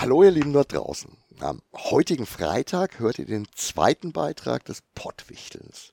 Hallo 0.00 0.22
ihr 0.22 0.30
Lieben 0.30 0.54
dort 0.54 0.72
draußen. 0.72 1.14
Am 1.40 1.60
heutigen 1.76 2.24
Freitag 2.24 3.00
hört 3.00 3.18
ihr 3.18 3.26
den 3.26 3.46
zweiten 3.54 4.12
Beitrag 4.14 4.64
des 4.64 4.82
Pottwichtelns. 4.94 5.92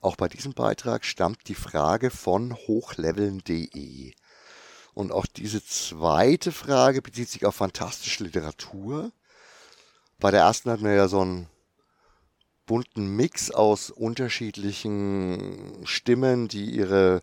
Auch 0.00 0.16
bei 0.16 0.26
diesem 0.28 0.54
Beitrag 0.54 1.04
stammt 1.04 1.48
die 1.48 1.54
Frage 1.54 2.08
von 2.08 2.54
hochleveln.de. 2.54 4.14
Und 4.94 5.12
auch 5.12 5.26
diese 5.26 5.62
zweite 5.62 6.50
Frage 6.50 7.02
bezieht 7.02 7.28
sich 7.28 7.44
auf 7.44 7.56
fantastische 7.56 8.24
Literatur. 8.24 9.12
Bei 10.18 10.30
der 10.30 10.40
ersten 10.40 10.70
hatten 10.70 10.84
wir 10.84 10.94
ja 10.94 11.08
so 11.08 11.20
einen 11.20 11.46
bunten 12.64 13.06
Mix 13.16 13.50
aus 13.50 13.90
unterschiedlichen 13.90 15.84
Stimmen, 15.84 16.48
die 16.48 16.70
ihre 16.70 17.22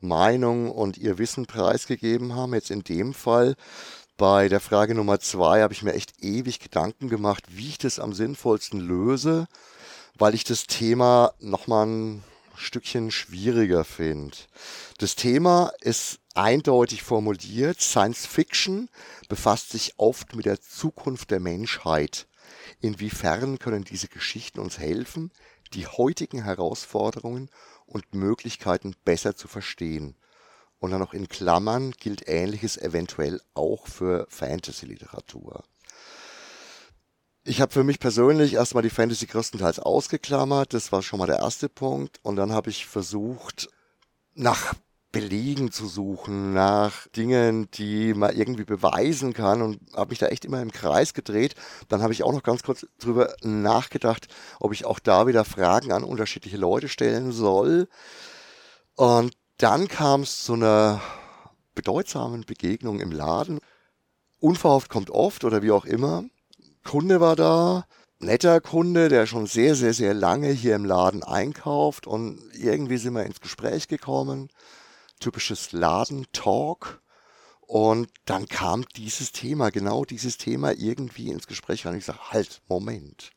Meinung 0.00 0.70
und 0.70 0.98
ihr 0.98 1.16
Wissen 1.16 1.46
preisgegeben 1.46 2.34
haben. 2.34 2.52
Jetzt 2.52 2.70
in 2.70 2.84
dem 2.84 3.14
Fall 3.14 3.56
bei 4.22 4.48
der 4.48 4.60
Frage 4.60 4.94
Nummer 4.94 5.18
zwei 5.18 5.62
habe 5.62 5.74
ich 5.74 5.82
mir 5.82 5.94
echt 5.94 6.22
ewig 6.22 6.60
Gedanken 6.60 7.08
gemacht, 7.08 7.42
wie 7.48 7.70
ich 7.70 7.78
das 7.78 7.98
am 7.98 8.12
sinnvollsten 8.12 8.78
löse, 8.78 9.48
weil 10.14 10.36
ich 10.36 10.44
das 10.44 10.68
Thema 10.68 11.32
nochmal 11.40 11.86
ein 11.86 12.24
Stückchen 12.54 13.10
schwieriger 13.10 13.82
finde. 13.82 14.36
Das 14.98 15.16
Thema 15.16 15.72
ist 15.80 16.20
eindeutig 16.34 17.02
formuliert. 17.02 17.80
Science 17.80 18.24
Fiction 18.24 18.88
befasst 19.28 19.70
sich 19.70 19.94
oft 19.96 20.36
mit 20.36 20.46
der 20.46 20.60
Zukunft 20.60 21.32
der 21.32 21.40
Menschheit. 21.40 22.28
Inwiefern 22.80 23.58
können 23.58 23.82
diese 23.82 24.06
Geschichten 24.06 24.60
uns 24.60 24.78
helfen, 24.78 25.32
die 25.74 25.88
heutigen 25.88 26.44
Herausforderungen 26.44 27.50
und 27.86 28.14
Möglichkeiten 28.14 28.94
besser 29.04 29.34
zu 29.34 29.48
verstehen? 29.48 30.14
Und 30.82 30.90
dann 30.90 30.98
noch 30.98 31.14
in 31.14 31.28
Klammern 31.28 31.92
gilt 31.92 32.26
Ähnliches 32.26 32.76
eventuell 32.76 33.40
auch 33.54 33.86
für 33.86 34.26
Fantasy-Literatur. 34.28 35.62
Ich 37.44 37.60
habe 37.60 37.72
für 37.72 37.84
mich 37.84 38.00
persönlich 38.00 38.54
erstmal 38.54 38.82
die 38.82 38.90
Fantasy 38.90 39.26
größtenteils 39.26 39.78
ausgeklammert. 39.78 40.74
Das 40.74 40.90
war 40.90 41.00
schon 41.02 41.20
mal 41.20 41.26
der 41.26 41.38
erste 41.38 41.68
Punkt. 41.68 42.18
Und 42.24 42.34
dann 42.34 42.50
habe 42.50 42.70
ich 42.70 42.86
versucht, 42.86 43.68
nach 44.34 44.74
Belegen 45.12 45.70
zu 45.70 45.86
suchen, 45.86 46.52
nach 46.52 47.06
Dingen, 47.14 47.70
die 47.74 48.12
man 48.12 48.34
irgendwie 48.34 48.64
beweisen 48.64 49.34
kann 49.34 49.62
und 49.62 49.78
habe 49.94 50.10
mich 50.10 50.18
da 50.18 50.26
echt 50.26 50.44
immer 50.44 50.60
im 50.60 50.72
Kreis 50.72 51.14
gedreht. 51.14 51.54
Dann 51.86 52.02
habe 52.02 52.12
ich 52.12 52.24
auch 52.24 52.32
noch 52.32 52.42
ganz 52.42 52.64
kurz 52.64 52.88
drüber 52.98 53.36
nachgedacht, 53.44 54.26
ob 54.58 54.72
ich 54.72 54.84
auch 54.84 54.98
da 54.98 55.28
wieder 55.28 55.44
Fragen 55.44 55.92
an 55.92 56.02
unterschiedliche 56.02 56.56
Leute 56.56 56.88
stellen 56.88 57.30
soll. 57.30 57.88
Und 58.96 59.32
dann 59.58 59.88
kam 59.88 60.22
es 60.22 60.44
zu 60.44 60.54
einer 60.54 61.00
bedeutsamen 61.74 62.42
Begegnung 62.42 63.00
im 63.00 63.12
Laden. 63.12 63.58
Unverhofft 64.40 64.88
kommt 64.88 65.10
oft 65.10 65.44
oder 65.44 65.62
wie 65.62 65.70
auch 65.70 65.84
immer. 65.84 66.24
Kunde 66.84 67.20
war 67.20 67.36
da, 67.36 67.86
netter 68.18 68.60
Kunde, 68.60 69.08
der 69.08 69.26
schon 69.26 69.46
sehr, 69.46 69.74
sehr, 69.74 69.94
sehr 69.94 70.14
lange 70.14 70.50
hier 70.50 70.74
im 70.74 70.84
Laden 70.84 71.22
einkauft 71.22 72.06
und 72.06 72.40
irgendwie 72.54 72.96
sind 72.96 73.14
wir 73.14 73.24
ins 73.24 73.40
Gespräch 73.40 73.88
gekommen. 73.88 74.48
Typisches 75.20 75.72
Ladentalk. 75.72 77.00
Und 77.60 78.10
dann 78.26 78.48
kam 78.48 78.84
dieses 78.96 79.32
Thema, 79.32 79.70
genau 79.70 80.04
dieses 80.04 80.36
Thema 80.36 80.72
irgendwie 80.72 81.30
ins 81.30 81.46
Gespräch 81.46 81.86
Und 81.86 81.96
ich 81.96 82.04
sage, 82.04 82.30
halt, 82.30 82.60
Moment. 82.68 83.30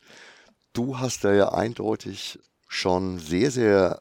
Du 0.74 1.00
hast 1.00 1.24
da 1.24 1.34
ja 1.34 1.54
eindeutig 1.54 2.40
schon 2.68 3.20
sehr, 3.20 3.50
sehr 3.52 4.00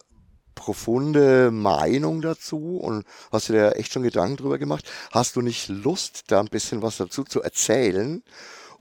profunde 0.54 1.50
Meinung 1.50 2.22
dazu 2.22 2.78
und 2.78 3.04
hast 3.32 3.48
dir 3.48 3.54
da 3.54 3.70
echt 3.72 3.92
schon 3.92 4.02
Gedanken 4.02 4.36
drüber 4.36 4.58
gemacht. 4.58 4.90
Hast 5.12 5.36
du 5.36 5.40
nicht 5.40 5.68
Lust, 5.68 6.24
da 6.28 6.40
ein 6.40 6.46
bisschen 6.46 6.82
was 6.82 6.96
dazu 6.96 7.24
zu 7.24 7.42
erzählen? 7.42 8.22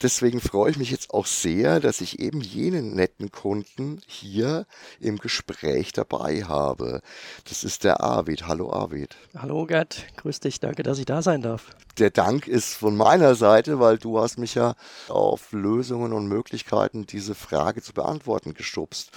Deswegen 0.02 0.42
freue 0.42 0.70
ich 0.70 0.78
mich 0.78 0.92
jetzt 0.92 1.12
auch 1.12 1.26
sehr, 1.26 1.80
dass 1.80 2.02
ich 2.02 2.20
eben 2.20 2.42
jenen 2.42 2.94
netten 2.94 3.32
Kunden 3.32 4.02
hier 4.06 4.66
im 5.00 5.18
Gespräch 5.18 5.94
dabei 5.94 6.44
habe. 6.44 7.02
Das 7.48 7.64
ist 7.64 7.86
der 7.86 8.02
Arvid. 8.02 8.48
Hallo 8.48 8.74
Arvid. 8.74 9.16
Hallo 9.38 9.66
Gerd, 9.66 10.06
grüß 10.18 10.42
dich, 10.42 10.60
danke, 10.60 10.84
dass 10.84 11.00
ich 11.00 11.06
da 11.06 11.22
sein 11.22 11.42
darf. 11.42 11.68
Der 12.00 12.10
Dank 12.10 12.48
ist 12.48 12.74
von 12.74 12.98
meiner 12.98 13.36
Seite, 13.36 13.80
weil 13.80 13.98
du 13.98 14.20
hast 14.20 14.38
mich 14.38 14.56
ja 14.56 14.76
auf 15.08 15.54
Lösungen 15.54 16.12
und 16.12 16.28
Möglichkeiten, 16.28 17.06
diese 17.06 17.34
Frage 17.34 17.82
zu 17.82 17.94
beantworten, 17.94 18.54
gestupst. 18.54 19.12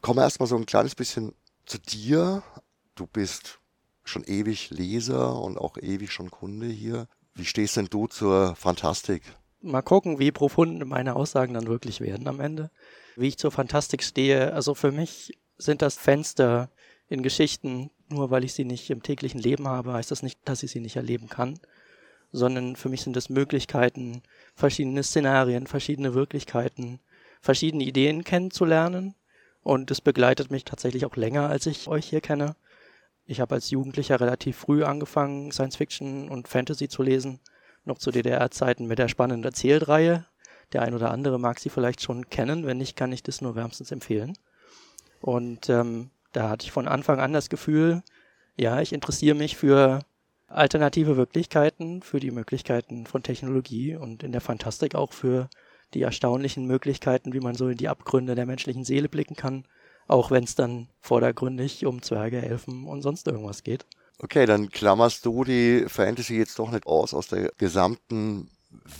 Kommen 0.00 0.18
wir 0.18 0.24
erstmal 0.24 0.48
so 0.48 0.56
ein 0.56 0.66
kleines 0.66 0.94
bisschen 0.94 1.34
zu 1.70 1.78
dir. 1.78 2.42
Du 2.96 3.06
bist 3.06 3.60
schon 4.02 4.24
ewig 4.24 4.70
Leser 4.70 5.40
und 5.40 5.56
auch 5.56 5.78
ewig 5.78 6.10
schon 6.10 6.30
Kunde 6.30 6.66
hier. 6.66 7.06
Wie 7.34 7.44
stehst 7.44 7.76
denn 7.76 7.86
du 7.86 8.08
zur 8.08 8.56
Fantastik? 8.56 9.22
Mal 9.62 9.82
gucken, 9.82 10.18
wie 10.18 10.32
profund 10.32 10.84
meine 10.84 11.14
Aussagen 11.14 11.54
dann 11.54 11.68
wirklich 11.68 12.00
werden 12.00 12.26
am 12.26 12.40
Ende. 12.40 12.70
Wie 13.14 13.28
ich 13.28 13.38
zur 13.38 13.52
Fantastik 13.52 14.02
stehe. 14.02 14.52
Also 14.52 14.74
für 14.74 14.90
mich 14.90 15.38
sind 15.58 15.80
das 15.80 15.94
Fenster 15.94 16.70
in 17.08 17.22
Geschichten, 17.22 17.90
nur 18.08 18.30
weil 18.30 18.42
ich 18.44 18.54
sie 18.54 18.64
nicht 18.64 18.90
im 18.90 19.02
täglichen 19.02 19.40
Leben 19.40 19.68
habe, 19.68 19.92
heißt 19.92 20.10
das 20.10 20.22
nicht, 20.22 20.40
dass 20.44 20.64
ich 20.64 20.72
sie 20.72 20.80
nicht 20.80 20.96
erleben 20.96 21.28
kann, 21.28 21.58
sondern 22.32 22.74
für 22.74 22.88
mich 22.88 23.02
sind 23.02 23.16
es 23.16 23.28
Möglichkeiten, 23.28 24.22
verschiedene 24.54 25.02
Szenarien, 25.04 25.66
verschiedene 25.66 26.14
Wirklichkeiten, 26.14 27.00
verschiedene 27.40 27.84
Ideen 27.84 28.24
kennenzulernen 28.24 29.14
und 29.62 29.90
es 29.90 30.00
begleitet 30.00 30.50
mich 30.50 30.64
tatsächlich 30.64 31.04
auch 31.04 31.16
länger, 31.16 31.48
als 31.48 31.66
ich 31.66 31.88
euch 31.88 32.06
hier 32.06 32.20
kenne. 32.20 32.56
Ich 33.26 33.40
habe 33.40 33.54
als 33.54 33.70
Jugendlicher 33.70 34.20
relativ 34.20 34.56
früh 34.56 34.82
angefangen, 34.82 35.52
Science 35.52 35.76
Fiction 35.76 36.28
und 36.28 36.48
Fantasy 36.48 36.88
zu 36.88 37.02
lesen. 37.02 37.40
Noch 37.84 37.98
zu 37.98 38.10
DDR-Zeiten 38.10 38.86
mit 38.86 38.98
der 38.98 39.08
spannenden 39.08 39.44
Erzählreihe. 39.44 40.26
Der 40.72 40.82
ein 40.82 40.94
oder 40.94 41.10
andere 41.10 41.38
mag 41.38 41.58
sie 41.58 41.70
vielleicht 41.70 42.02
schon 42.02 42.28
kennen. 42.28 42.66
Wenn 42.66 42.78
nicht, 42.78 42.96
kann 42.96 43.12
ich 43.12 43.22
das 43.22 43.40
nur 43.40 43.54
wärmstens 43.54 43.90
empfehlen. 43.90 44.36
Und 45.20 45.68
ähm, 45.68 46.10
da 46.32 46.48
hatte 46.48 46.64
ich 46.64 46.72
von 46.72 46.88
Anfang 46.88 47.20
an 47.20 47.32
das 47.32 47.48
Gefühl, 47.48 48.02
ja, 48.56 48.80
ich 48.80 48.92
interessiere 48.92 49.36
mich 49.36 49.56
für 49.56 50.00
alternative 50.48 51.16
Wirklichkeiten, 51.16 52.02
für 52.02 52.20
die 52.20 52.30
Möglichkeiten 52.30 53.06
von 53.06 53.22
Technologie 53.22 53.96
und 53.96 54.22
in 54.22 54.32
der 54.32 54.40
Fantastik 54.40 54.94
auch 54.94 55.12
für 55.12 55.48
die 55.94 56.02
erstaunlichen 56.02 56.66
Möglichkeiten, 56.66 57.32
wie 57.32 57.40
man 57.40 57.54
so 57.54 57.68
in 57.68 57.76
die 57.76 57.88
Abgründe 57.88 58.34
der 58.34 58.46
menschlichen 58.46 58.84
Seele 58.84 59.08
blicken 59.08 59.36
kann, 59.36 59.64
auch 60.06 60.30
wenn 60.30 60.44
es 60.44 60.54
dann 60.54 60.88
vordergründig 61.00 61.86
um 61.86 62.02
Zwerge, 62.02 62.42
Elfen 62.42 62.86
und 62.86 63.02
sonst 63.02 63.26
irgendwas 63.26 63.62
geht. 63.62 63.86
Okay, 64.18 64.44
dann 64.44 64.68
klammerst 64.68 65.24
du 65.24 65.44
die 65.44 65.84
Fantasy 65.86 66.36
jetzt 66.36 66.58
doch 66.58 66.70
nicht 66.70 66.86
aus 66.86 67.14
aus 67.14 67.28
der 67.28 67.50
gesamten 67.56 68.50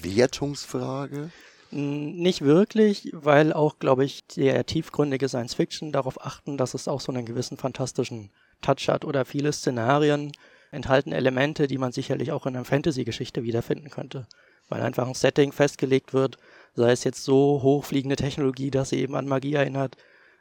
Wertungsfrage? 0.02 1.30
Nicht 1.70 2.42
wirklich, 2.42 3.10
weil 3.12 3.52
auch, 3.52 3.78
glaube 3.78 4.04
ich, 4.04 4.26
der 4.26 4.66
tiefgründige 4.66 5.28
Science 5.28 5.54
Fiction 5.54 5.92
darauf 5.92 6.24
achten, 6.24 6.56
dass 6.56 6.74
es 6.74 6.88
auch 6.88 7.00
so 7.00 7.12
einen 7.12 7.26
gewissen 7.26 7.56
fantastischen 7.56 8.30
Touch 8.60 8.88
hat 8.88 9.04
oder 9.04 9.24
viele 9.24 9.52
Szenarien 9.52 10.32
enthalten 10.72 11.12
Elemente, 11.12 11.66
die 11.66 11.78
man 11.78 11.92
sicherlich 11.92 12.32
auch 12.32 12.46
in 12.46 12.56
einer 12.56 12.64
Fantasy-Geschichte 12.64 13.42
wiederfinden 13.42 13.90
könnte. 13.90 14.26
Weil 14.68 14.82
einfach 14.82 15.06
ein 15.06 15.14
Setting 15.14 15.52
festgelegt 15.52 16.12
wird, 16.12 16.38
sei 16.74 16.92
es 16.92 17.04
jetzt 17.04 17.24
so 17.24 17.60
hochfliegende 17.62 18.16
Technologie, 18.16 18.70
dass 18.70 18.90
sie 18.90 19.00
eben 19.00 19.14
an 19.14 19.28
Magie 19.28 19.54
erinnert, 19.54 19.96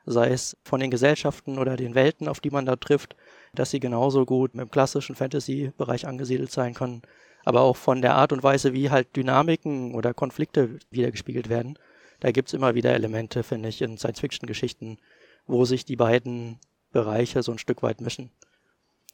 sei 0.06 0.30
es 0.30 0.58
von 0.64 0.80
den 0.80 0.92
Gesellschaften 0.92 1.58
oder 1.60 1.76
den 1.76 1.96
Welten, 1.96 2.28
auf 2.28 2.40
die 2.40 2.50
man 2.50 2.66
da 2.66 2.76
trifft, 2.76 3.16
dass 3.54 3.72
sie 3.72 3.80
genauso 3.80 4.26
gut 4.26 4.54
im 4.54 4.72
klassischen 4.72 5.16
Fantasy-Bereich 5.16 6.08
angesiedelt 6.08 6.52
sein 6.52 6.74
können, 6.74 7.02
aber 7.46 7.62
auch 7.62 7.78
von 7.78 8.02
der 8.02 8.16
Art 8.16 8.32
und 8.32 8.44
Weise, 8.44 8.74
wie 8.74 8.90
halt 8.90 9.16
Dynamiken 9.16 9.96
oder 9.96 10.14
Konflikte 10.14 10.80
wiedergespiegelt 10.92 11.50
werden. 11.50 11.78
Da 12.20 12.32
gibt's 12.32 12.54
immer 12.54 12.76
wieder 12.76 12.94
Elemente, 12.94 13.44
finde 13.44 13.70
ich, 13.70 13.82
in 13.82 13.98
Science-Fiction-Geschichten, 13.98 14.98
wo 15.48 15.66
sich 15.66 15.86
die 15.86 15.96
beiden 15.96 16.60
Bereiche 16.92 17.44
so 17.44 17.52
ein 17.52 17.60
Stück 17.60 17.82
weit 17.82 18.02
mischen. 18.02 18.32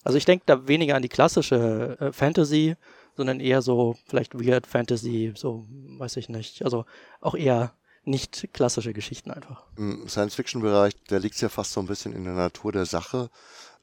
Also 0.04 0.18
ich 0.18 0.26
denke 0.26 0.44
da 0.46 0.68
weniger 0.68 0.96
an 0.96 1.02
die 1.02 1.10
klassische 1.10 1.98
äh, 2.00 2.12
Fantasy, 2.12 2.76
sondern 3.16 3.40
eher 3.40 3.62
so 3.62 3.96
vielleicht 4.06 4.34
Weird 4.36 4.68
Fantasy, 4.68 5.34
so 5.36 5.66
weiß 5.70 6.18
ich 6.18 6.30
nicht. 6.30 6.64
Also 6.64 6.86
auch 7.22 7.36
eher 7.36 7.74
nicht 8.04 8.50
klassische 8.54 8.94
Geschichten 8.94 9.32
einfach. 9.32 9.66
Im 9.78 10.08
Science-Fiction-Bereich, 10.08 10.94
da 11.08 11.18
liegt 11.18 11.36
es 11.36 11.42
ja 11.42 11.50
fast 11.50 11.72
so 11.72 11.80
ein 11.80 11.88
bisschen 11.88 12.14
in 12.14 12.24
der 12.24 12.34
Natur 12.34 12.72
der 12.72 12.86
Sache. 12.86 13.30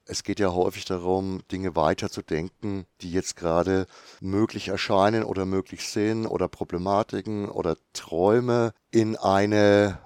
Es 0.05 0.25
geht 0.25 0.41
ja 0.41 0.53
häufig 0.53 0.85
darum, 0.85 1.43
Dinge 1.51 1.77
weiterzudenken, 1.77 2.87
die 3.01 3.13
jetzt 3.13 3.37
gerade 3.37 3.87
möglich 4.21 4.69
erscheinen 4.69 5.23
oder 5.25 5.47
möglich 5.47 5.89
sind 5.89 6.27
oder 6.27 6.49
Problematiken 6.49 7.49
oder 7.49 7.77
Träume 7.93 8.75
in 8.91 9.17
eine 9.17 9.99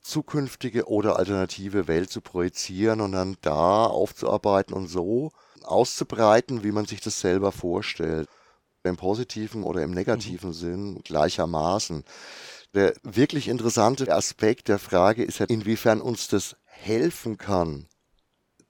zukünftige 0.00 0.86
oder 0.88 1.16
alternative 1.16 1.88
Welt 1.88 2.10
zu 2.10 2.20
projizieren 2.20 3.00
und 3.00 3.12
dann 3.12 3.36
da 3.40 3.86
aufzuarbeiten 3.86 4.74
und 4.74 4.86
so 4.86 5.32
auszubreiten, 5.64 6.62
wie 6.62 6.70
man 6.70 6.86
sich 6.86 7.00
das 7.00 7.20
selber 7.20 7.50
vorstellt 7.50 8.28
im 8.88 8.96
positiven 8.96 9.62
oder 9.62 9.82
im 9.82 9.92
negativen 9.92 10.50
mhm. 10.50 10.54
Sinn 10.54 11.00
gleichermaßen. 11.04 12.04
Der 12.74 12.94
wirklich 13.02 13.48
interessante 13.48 14.12
Aspekt 14.12 14.68
der 14.68 14.78
Frage 14.78 15.24
ist 15.24 15.38
ja, 15.38 15.46
inwiefern 15.46 16.00
uns 16.00 16.28
das 16.28 16.56
helfen 16.64 17.38
kann, 17.38 17.86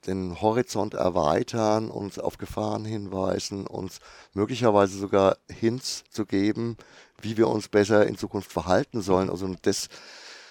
den 0.06 0.40
Horizont 0.40 0.94
erweitern, 0.94 1.90
uns 1.90 2.18
auf 2.18 2.38
Gefahren 2.38 2.84
hinweisen, 2.84 3.66
uns 3.66 3.98
möglicherweise 4.32 4.98
sogar 4.98 5.38
Hints 5.50 6.04
zu 6.10 6.24
geben, 6.24 6.76
wie 7.20 7.36
wir 7.36 7.48
uns 7.48 7.68
besser 7.68 8.06
in 8.06 8.16
Zukunft 8.16 8.52
verhalten 8.52 9.00
sollen. 9.00 9.30
Also 9.30 9.52
das 9.62 9.88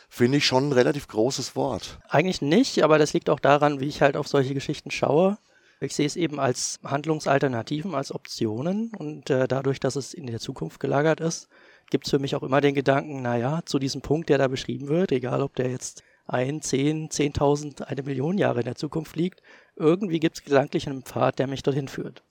finde 0.09 0.38
ich 0.39 0.45
schon 0.45 0.69
ein 0.69 0.73
relativ 0.73 1.07
großes 1.07 1.56
Wort. 1.56 2.00
Eigentlich 2.09 2.41
nicht, 2.41 2.83
aber 2.83 2.97
das 2.97 3.13
liegt 3.13 3.29
auch 3.29 3.39
daran, 3.39 3.79
wie 3.79 3.88
ich 3.88 4.01
halt 4.01 4.17
auf 4.17 4.27
solche 4.27 4.53
Geschichten 4.53 4.91
schaue. 4.91 5.38
Ich 5.80 5.95
sehe 5.95 6.06
es 6.06 6.16
eben 6.16 6.39
als 6.39 6.80
Handlungsalternativen, 6.83 7.95
als 7.95 8.13
Optionen 8.13 8.92
und 8.98 9.30
äh, 9.30 9.48
dadurch, 9.48 9.80
dass 9.80 9.95
es 9.95 10.13
in 10.13 10.27
der 10.27 10.39
Zukunft 10.39 10.80
gelagert 10.80 11.19
ist, 11.19 11.50
gibt 11.89 12.06
es 12.06 12.12
für 12.12 12.19
mich 12.19 12.36
auch 12.36 12.44
immer 12.44 12.62
den 12.62 12.75
Gedanken, 12.75 13.22
naja, 13.22 13.62
zu 13.66 13.77
diesem 13.77 14.01
Punkt, 14.01 14.30
der 14.30 14.38
da 14.38 14.48
beschrieben 14.48 14.88
wird, 14.88 15.12
egal 15.12 15.42
ob 15.42 15.56
der 15.56 15.69
jetzt 15.69 16.04
ein, 16.27 16.62
zehn, 16.62 17.12
zehntausend, 17.12 17.88
eine 17.88 18.04
Million 18.04 18.38
Jahre 18.38 18.60
in 18.60 18.66
der 18.66 18.75
Zukunft 18.75 19.16
liegt, 19.16 19.42
irgendwie 19.75 20.19
gibt 20.19 20.38
es 20.38 20.44
gedanklich 20.44 20.88
einen 20.88 21.04
Pfad, 21.04 21.39
der 21.39 21.48
mich 21.48 21.62
dorthin 21.62 21.88
führt. 21.88 22.24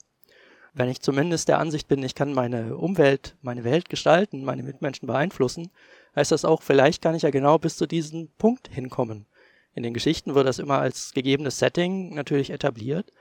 Wenn 0.72 0.88
ich 0.88 1.00
zumindest 1.00 1.48
der 1.48 1.60
Ansicht 1.60 1.86
bin, 1.86 2.02
ich 2.02 2.16
kann 2.16 2.32
meine 2.32 2.76
Umwelt, 2.76 3.36
meine 3.42 3.62
Welt 3.62 3.88
gestalten, 3.88 4.44
meine 4.44 4.64
Mitmenschen 4.64 5.06
beeinflussen, 5.06 5.70
heißt 6.16 6.32
das 6.32 6.44
auch 6.44 6.62
vielleicht 6.62 7.00
kann 7.00 7.14
ich 7.14 7.22
ja 7.22 7.30
genau 7.30 7.58
bis 7.58 7.76
zu 7.76 7.86
diesem 7.86 8.28
Punkt 8.38 8.68
hinkommen. 8.72 9.26
In 9.74 9.82
den 9.82 9.94
Geschichten 9.94 10.34
wird 10.34 10.46
das 10.46 10.58
immer 10.58 10.78
als 10.78 11.12
gegebenes 11.14 11.58
Setting 11.58 12.14
natürlich 12.14 12.50
etabliert, 12.50 13.12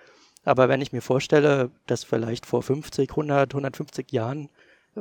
aber 0.44 0.70
wenn 0.70 0.82
ich 0.82 0.92
mir 0.92 1.02
vorstelle, 1.02 1.72
dass 1.88 2.04
vielleicht 2.04 2.46
vor 2.46 2.64
50, 2.64 3.10
100, 3.10 3.54
150 3.54 4.12
Jahren 4.12 4.50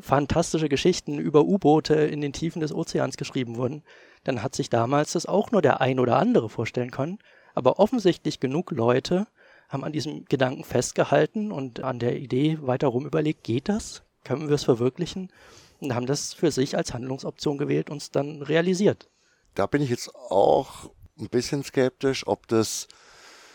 fantastische 0.01 0.69
Geschichten 0.69 1.19
über 1.19 1.45
U-Boote 1.45 1.95
in 1.95 2.21
den 2.21 2.33
Tiefen 2.33 2.61
des 2.61 2.73
Ozeans 2.73 3.17
geschrieben 3.17 3.57
wurden, 3.57 3.83
dann 4.25 4.43
hat 4.43 4.55
sich 4.55 4.71
damals 4.71 5.13
das 5.13 5.27
auch 5.27 5.51
nur 5.51 5.63
der 5.63 5.81
ein 5.81 5.99
oder 5.99 6.17
andere 6.17 6.49
vorstellen 6.49 6.91
können. 6.91 7.19
Aber 7.55 7.79
offensichtlich 7.79 8.41
genug 8.41 8.71
Leute 8.71 9.27
haben 9.69 9.85
an 9.85 9.93
diesem 9.93 10.25
Gedanken 10.27 10.65
festgehalten 10.65 11.53
und 11.53 11.81
an 11.81 11.99
der 11.99 12.19
Idee 12.19 12.59
weiterum 12.63 13.07
überlegt, 13.07 13.45
geht 13.45 13.69
das? 13.69 14.03
Können 14.25 14.49
wir 14.49 14.55
es 14.55 14.65
verwirklichen? 14.65 15.31
Und 15.81 15.95
haben 15.95 16.07
das 16.07 16.33
für 16.33 16.51
sich 16.51 16.77
als 16.77 16.95
Handlungsoption 16.95 17.59
gewählt 17.59 17.91
und 17.91 18.01
es 18.01 18.11
dann 18.11 18.43
realisiert. 18.43 19.09
Da 19.55 19.67
bin 19.67 19.83
ich 19.83 19.91
jetzt 19.91 20.15
auch 20.15 20.91
ein 21.19 21.29
bisschen 21.29 21.65
skeptisch, 21.65 22.27
ob 22.27 22.47
das 22.49 22.87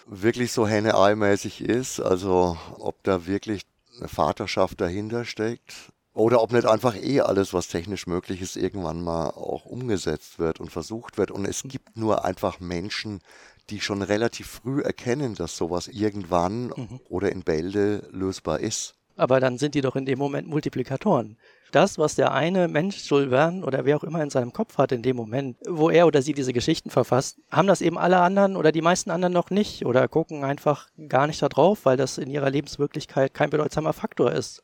wirklich 0.07 0.51
so 0.51 0.68
Henne-Ei-mäßig 0.68 1.62
ist, 1.62 2.00
also 2.00 2.57
ob 2.80 3.04
da 3.04 3.25
wirklich 3.27 3.63
eine 4.00 4.07
Vaterschaft 4.07 4.81
dahinter 4.81 5.25
steckt. 5.25 5.92
Oder 6.13 6.42
ob 6.42 6.51
nicht 6.51 6.65
einfach 6.65 6.95
eh 6.95 7.21
alles, 7.21 7.54
was 7.54 7.68
technisch 7.68 8.07
möglich 8.07 8.42
ist, 8.42 8.56
irgendwann 8.56 9.04
mal 9.04 9.30
auch 9.30 9.65
umgesetzt 9.65 10.39
wird 10.39 10.59
und 10.59 10.71
versucht 10.71 11.19
wird. 11.19 11.30
Und 11.30 11.45
es 11.45 11.62
gibt 11.63 11.95
nur 11.95 12.25
einfach 12.25 12.59
Menschen, 12.59 13.21
die 13.69 13.81
schon 13.81 14.01
relativ 14.01 14.48
früh 14.48 14.81
erkennen, 14.81 15.36
dass 15.36 15.56
sowas 15.56 15.88
irgendwann 15.88 16.74
mhm. 16.75 17.00
oder 17.07 17.31
in 17.31 17.44
Bälde 17.44 18.07
lösbar 18.12 18.62
ist. 18.62 18.97
Aber 19.18 19.40
dann 19.40 19.58
sind 19.58 19.75
die 19.75 19.81
doch 19.81 19.96
in 19.96 20.06
dem 20.06 20.19
Moment 20.19 20.48
Multiplikatoren. 20.48 21.38
Das, 21.72 21.98
was 21.98 22.16
der 22.16 22.31
eine 22.31 22.68
Mensch, 22.68 23.10
Jules 23.10 23.30
Verne 23.30 23.66
oder 23.66 23.84
wer 23.84 23.98
auch 23.98 24.04
immer 24.04 24.24
in 24.24 24.30
seinem 24.30 24.54
Kopf 24.54 24.78
hat 24.78 24.94
in 24.94 25.02
dem 25.02 25.18
Moment, 25.18 25.58
wo 25.68 25.90
er 25.90 26.08
oder 26.08 26.22
sie 26.22 26.34
diese 26.34 26.54
Geschichten 26.54 26.90
verfasst, 26.90 27.40
haben 27.52 27.68
das 27.68 27.81
eben 27.81 27.98
alle 27.98 28.19
anderen 28.19 28.56
oder 28.56 28.72
die 28.72 28.81
meisten 28.81 29.12
anderen 29.12 29.34
noch 29.34 29.50
nicht 29.50 29.86
oder 29.86 30.08
gucken 30.08 30.46
einfach 30.46 30.88
gar 31.10 31.28
nicht 31.28 31.42
da 31.42 31.50
drauf, 31.50 31.84
weil 31.84 31.98
das 31.98 32.18
in 32.18 32.30
ihrer 32.30 32.50
Lebenswirklichkeit 32.50 33.34
kein 33.34 33.50
bedeutsamer 33.50 33.92
Faktor 33.92 34.31
ist. 34.31 34.64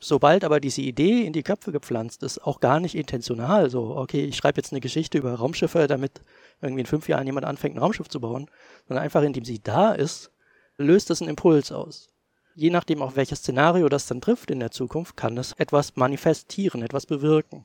Sobald 0.00 0.44
aber 0.44 0.60
diese 0.60 0.82
Idee 0.82 1.22
in 1.22 1.32
die 1.32 1.42
Köpfe 1.42 1.72
gepflanzt 1.72 2.22
ist, 2.22 2.44
auch 2.44 2.60
gar 2.60 2.80
nicht 2.80 2.94
intentional, 2.94 3.70
so, 3.70 3.96
okay, 3.96 4.24
ich 4.24 4.36
schreibe 4.36 4.58
jetzt 4.58 4.72
eine 4.72 4.80
Geschichte 4.80 5.16
über 5.16 5.32
Raumschiffe, 5.34 5.86
damit 5.86 6.20
irgendwie 6.60 6.80
in 6.80 6.86
fünf 6.86 7.08
Jahren 7.08 7.26
jemand 7.26 7.46
anfängt, 7.46 7.76
ein 7.76 7.78
Raumschiff 7.78 8.08
zu 8.08 8.20
bauen, 8.20 8.50
sondern 8.88 9.04
einfach 9.04 9.22
indem 9.22 9.44
sie 9.44 9.62
da 9.62 9.92
ist, 9.92 10.30
löst 10.76 11.10
es 11.10 11.22
einen 11.22 11.30
Impuls 11.30 11.72
aus. 11.72 12.10
Je 12.56 12.70
nachdem, 12.70 13.02
auf 13.02 13.14
welches 13.14 13.40
Szenario 13.40 13.88
das 13.88 14.06
dann 14.06 14.20
trifft 14.20 14.50
in 14.50 14.58
der 14.58 14.72
Zukunft, 14.72 15.16
kann 15.16 15.38
es 15.38 15.52
etwas 15.52 15.94
manifestieren, 15.94 16.82
etwas 16.82 17.06
bewirken 17.06 17.64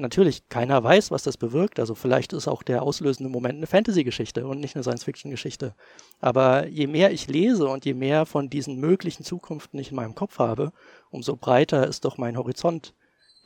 natürlich 0.00 0.48
keiner 0.48 0.82
weiß, 0.82 1.10
was 1.10 1.22
das 1.22 1.36
bewirkt. 1.36 1.80
Also 1.80 1.94
vielleicht 1.94 2.32
ist 2.32 2.48
auch 2.48 2.62
der 2.62 2.82
auslösende 2.82 3.30
Moment 3.30 3.56
eine 3.56 3.66
Fantasy-Geschichte 3.66 4.46
und 4.46 4.60
nicht 4.60 4.76
eine 4.76 4.82
Science-Fiction-Geschichte. 4.82 5.74
Aber 6.20 6.66
je 6.66 6.86
mehr 6.86 7.12
ich 7.12 7.28
lese 7.28 7.68
und 7.68 7.84
je 7.84 7.94
mehr 7.94 8.26
von 8.26 8.50
diesen 8.50 8.76
möglichen 8.78 9.24
Zukunften 9.24 9.78
ich 9.78 9.90
in 9.90 9.96
meinem 9.96 10.14
Kopf 10.14 10.38
habe, 10.38 10.72
umso 11.10 11.36
breiter 11.36 11.86
ist 11.86 12.04
doch 12.04 12.18
mein 12.18 12.36
Horizont 12.36 12.94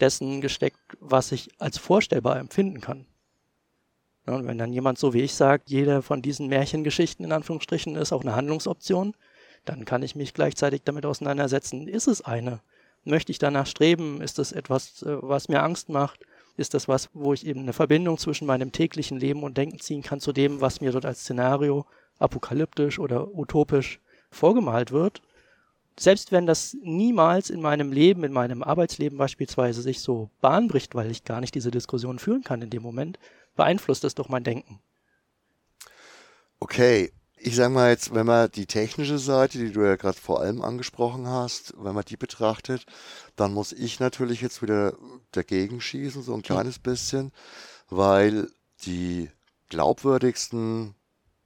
dessen 0.01 0.41
gesteckt, 0.41 0.81
was 0.99 1.33
ich 1.33 1.51
als 1.59 1.79
vorstellbar 1.79 2.39
empfinden 2.39 2.81
kann. 2.81 3.07
und 4.27 4.47
wenn 4.47 4.59
dann 4.59 4.73
jemand 4.73 4.99
so 4.99 5.13
wie 5.13 5.23
ich 5.23 5.35
sagt, 5.35 5.71
jeder 5.71 6.03
von 6.03 6.23
diesen 6.23 6.49
Märchengeschichten 6.49 7.25
in 7.25 7.33
Anführungsstrichen 7.33 7.97
ist 7.97 8.13
auch 8.13 8.23
eine 8.23 8.35
Handlungsoption, 8.35 9.15
dann 9.65 9.85
kann 9.85 10.03
ich 10.03 10.15
mich 10.15 10.35
gleichzeitig 10.35 10.83
damit 10.85 11.07
auseinandersetzen, 11.07 11.89
ist 11.89 12.07
es 12.07 12.23
eine? 12.23 12.61
Möchte 13.05 13.33
ich 13.33 13.39
danach 13.39 13.67
streben? 13.67 14.21
Ist 14.21 14.39
es 14.39 14.53
etwas, 14.53 15.03
äh, 15.03 15.17
was 15.21 15.49
mir 15.49 15.63
Angst 15.63 15.89
macht? 15.89 16.21
ist 16.61 16.75
das 16.75 16.89
was, 16.89 17.09
wo 17.15 17.33
ich 17.33 17.47
eben 17.47 17.61
eine 17.61 17.73
Verbindung 17.73 18.19
zwischen 18.19 18.47
meinem 18.47 18.71
täglichen 18.71 19.19
Leben 19.19 19.43
und 19.43 19.57
Denken 19.57 19.81
ziehen 19.81 20.03
kann 20.03 20.21
zu 20.21 20.33
dem, 20.33 20.61
was 20.61 20.81
mir 20.81 20.93
dort 20.93 21.07
als 21.07 21.21
Szenario 21.21 21.87
apokalyptisch 22.19 22.99
oder 22.99 23.35
utopisch 23.35 23.99
vorgemalt 24.31 24.93
wird. 24.93 25.23
Selbst 25.99 26.33
wenn 26.33 26.47
das 26.47 26.77
niemals 26.83 27.51
in 27.51 27.61
meinem 27.61 27.93
Leben, 27.93 28.25
in 28.25 28.33
meinem 28.33 28.63
Arbeitsleben 28.63 29.19
beispielsweise 29.19 29.83
sich 29.83 30.01
so 30.01 30.31
Bahn 30.41 30.69
bricht, 30.69 30.95
weil 30.95 31.11
ich 31.11 31.25
gar 31.25 31.41
nicht 31.41 31.55
diese 31.55 31.71
Diskussion 31.71 32.19
führen 32.19 32.43
kann 32.43 32.63
in 32.63 32.71
dem 32.71 32.83
Moment, 32.83 33.19
beeinflusst 33.57 34.05
das 34.05 34.15
doch 34.15 34.29
mein 34.29 34.45
Denken. 34.45 34.81
Okay, 36.59 37.11
ich 37.43 37.57
sage 37.57 37.71
mal 37.71 37.91
jetzt, 37.91 38.15
wenn 38.15 38.27
man 38.27 38.51
die 38.51 38.67
technische 38.67 39.19
Seite, 39.19 39.59
die 39.59 39.73
du 39.73 39.83
ja 39.83 39.97
gerade 39.97 40.19
vor 40.19 40.41
allem 40.41 40.63
angesprochen 40.63 41.27
hast, 41.27 41.75
wenn 41.79 41.95
man 41.95 42.05
die 42.05 42.17
betrachtet, 42.17 42.85
dann 43.37 43.55
muss 43.55 43.73
ich 43.73 43.99
natürlich 43.99 44.41
jetzt 44.41 44.63
wieder 44.63 44.95
dagegen 45.33 45.81
schießen, 45.81 46.23
so 46.23 46.35
ein 46.35 46.43
kleines 46.43 46.79
bisschen, 46.79 47.33
weil 47.89 48.51
die 48.85 49.31
glaubwürdigsten 49.71 50.95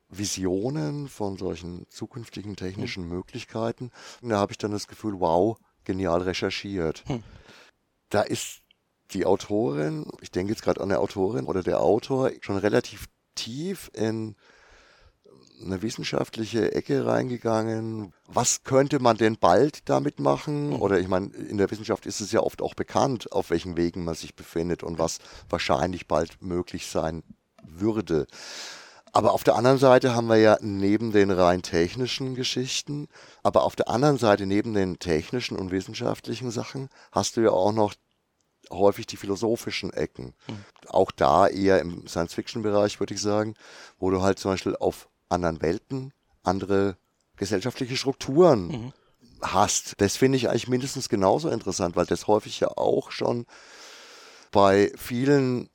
Visionen 0.09 1.09
von 1.09 1.37
solchen 1.37 1.87
zukünftigen 1.89 2.57
technischen 2.57 3.09
Möglichkeiten, 3.09 3.91
da 4.21 4.39
habe 4.39 4.53
ich 4.53 4.59
dann 4.59 4.73
das 4.73 4.89
Gefühl, 4.89 5.21
wow, 5.21 5.57
genial 5.85 6.23
recherchiert. 6.23 7.05
Hm. 7.07 7.23
Da 8.11 8.23
ist 8.23 8.63
die 9.13 9.27
Autorin, 9.27 10.07
ich 10.21 10.31
denke 10.31 10.53
jetzt 10.53 10.63
gerade 10.63 10.81
an 10.81 10.89
der 10.89 11.01
Autorin 11.01 11.47
oder 11.47 11.63
der 11.63 11.81
Autor, 11.81 12.31
schon 12.41 12.57
relativ 12.57 13.07
tief 13.35 13.91
in 13.95 14.37
eine 15.63 15.83
wissenschaftliche 15.83 16.73
Ecke 16.73 17.07
reingegangen. 17.07 18.13
Was 18.27 18.65
könnte 18.65 18.99
man 18.99 19.17
denn 19.17 19.37
bald 19.39 19.89
damit 19.89 20.21
machen? 20.21 20.71
Mhm. 20.71 20.83
Oder 20.83 20.99
ich 20.99 21.09
meine, 21.09 21.29
in 21.29 21.59
der 21.59 21.71
Wissenschaft 21.71 22.07
ist 22.07 22.21
es 22.21 22.33
ja 22.33 22.41
oft 22.41 22.63
auch 22.63 22.75
bekannt, 22.75 23.33
auf 23.33 23.51
welchen 23.51 23.77
Wegen 23.77 24.05
man 24.05 24.15
sich 24.15 24.35
befindet 24.35 24.83
und 24.83 24.99
was 24.99 25.19
wahrscheinlich 25.49 26.07
bald 26.07 26.43
möglich 26.43 26.87
sein 26.87 27.23
würde. 27.63 28.27
Aber 29.13 29.33
auf 29.33 29.45
der 29.45 29.55
anderen 29.55 29.79
Seite 29.79 30.17
haben 30.17 30.27
wir 30.27 30.39
ja 30.39 30.59
neben 30.61 31.13
den 31.13 31.31
rein 31.31 31.63
technischen 31.63 32.35
Geschichten, 32.35 33.07
aber 33.45 33.63
auf 33.63 33.77
der 33.77 33.89
anderen 33.89 34.19
Seite 34.19 34.45
neben 34.45 34.75
den 34.75 34.99
technischen 34.99 35.57
und 35.57 35.71
wissenschaftlichen 35.71 36.51
Sachen 36.51 36.89
hast 37.13 37.37
du 37.37 37.43
ja 37.43 37.51
auch 37.51 37.73
noch 37.73 37.95
häufig 38.71 39.07
die 39.07 39.17
philosophischen 39.17 39.93
Ecken. 39.93 40.35
Mhm. 40.49 40.65
Auch 40.89 41.13
da 41.13 41.47
eher 41.47 41.81
im 41.81 42.09
Science-Fiction-Bereich, 42.09 42.99
würde 42.99 43.15
ich 43.15 43.21
sagen, 43.21 43.55
wo 43.99 44.11
du 44.11 44.21
halt 44.21 44.41
zum 44.41 44.51
Beispiel 44.51 44.75
auf 44.77 45.09
anderen 45.35 45.61
Welten, 45.63 46.13
andere 46.43 46.97
gesellschaftliche 47.37 47.97
Strukturen 47.97 48.69
mhm. 48.69 48.93
hast. 49.43 49.95
Das 49.99 50.17
finde 50.17 50.37
ich 50.37 50.49
eigentlich 50.49 50.69
mindestens 50.69 51.09
genauso 51.09 51.49
interessant, 51.49 51.97
weil 51.97 52.07
das 52.07 52.27
häufig 52.27 52.61
ja 52.61 52.69
auch 52.69 53.11
schon 53.11 53.47
bei 54.53 54.93
vielen 54.97 55.69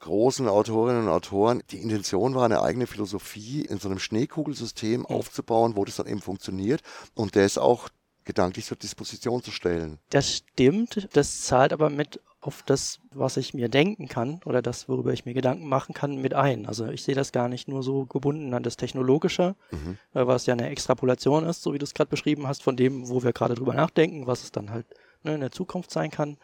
großen 0.00 0.48
Autorinnen 0.48 1.02
und 1.02 1.08
Autoren 1.08 1.62
die 1.70 1.78
Intention 1.78 2.34
war, 2.34 2.44
eine 2.44 2.62
eigene 2.62 2.86
Philosophie 2.86 3.60
in 3.62 3.78
so 3.78 3.88
einem 3.88 3.98
Schneekugelsystem 3.98 5.00
mhm. 5.00 5.06
aufzubauen, 5.06 5.76
wo 5.76 5.84
das 5.84 5.96
dann 5.96 6.06
eben 6.06 6.22
funktioniert 6.22 6.82
und 7.14 7.36
das 7.36 7.58
auch 7.58 7.88
gedanklich 8.24 8.66
zur 8.66 8.76
Disposition 8.76 9.42
zu 9.42 9.50
stellen. 9.50 9.98
Das 10.10 10.36
stimmt, 10.36 11.08
das 11.12 11.42
zahlt 11.42 11.72
aber 11.72 11.90
mit 11.90 12.20
auf 12.40 12.62
das, 12.64 13.00
was 13.12 13.36
ich 13.36 13.52
mir 13.52 13.68
denken 13.68 14.08
kann 14.08 14.40
oder 14.46 14.62
das, 14.62 14.88
worüber 14.88 15.12
ich 15.12 15.26
mir 15.26 15.34
Gedanken 15.34 15.68
machen 15.68 15.94
kann, 15.94 16.16
mit 16.16 16.32
ein. 16.32 16.66
Also 16.66 16.88
ich 16.88 17.02
sehe 17.02 17.14
das 17.14 17.32
gar 17.32 17.48
nicht 17.48 17.68
nur 17.68 17.82
so 17.82 18.06
gebunden 18.06 18.54
an 18.54 18.62
das 18.62 18.76
Technologische, 18.76 19.56
mhm. 19.70 19.98
Äh, 20.14 20.26
was 20.26 20.46
ja 20.46 20.54
eine 20.54 20.70
Extrapolation 20.70 21.44
ist, 21.44 21.62
so 21.62 21.74
wie 21.74 21.78
du 21.78 21.84
es 21.84 21.92
gerade 21.92 22.08
beschrieben 22.08 22.46
hast, 22.46 22.62
von 22.62 22.76
dem, 22.76 23.08
wo 23.08 23.22
wir 23.22 23.32
gerade 23.32 23.54
drüber 23.54 23.74
nachdenken, 23.74 24.26
was 24.26 24.42
es 24.42 24.52
dann 24.52 24.70
halt 24.70 24.86
ne, 25.22 25.34
in 25.34 25.40
der 25.40 25.52
Zukunft 25.52 25.90
sein 25.90 26.10
kann. 26.10 26.38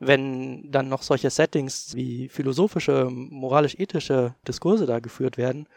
Wenn 0.00 0.70
dann 0.72 0.88
noch 0.88 1.02
solche 1.02 1.30
Settings 1.30 1.94
wie 1.94 2.28
philosophische, 2.28 3.08
moralisch-ethische 3.10 4.34
Diskurse 4.48 4.86
da 4.86 4.98
geführt 4.98 5.36
werden, 5.36 5.68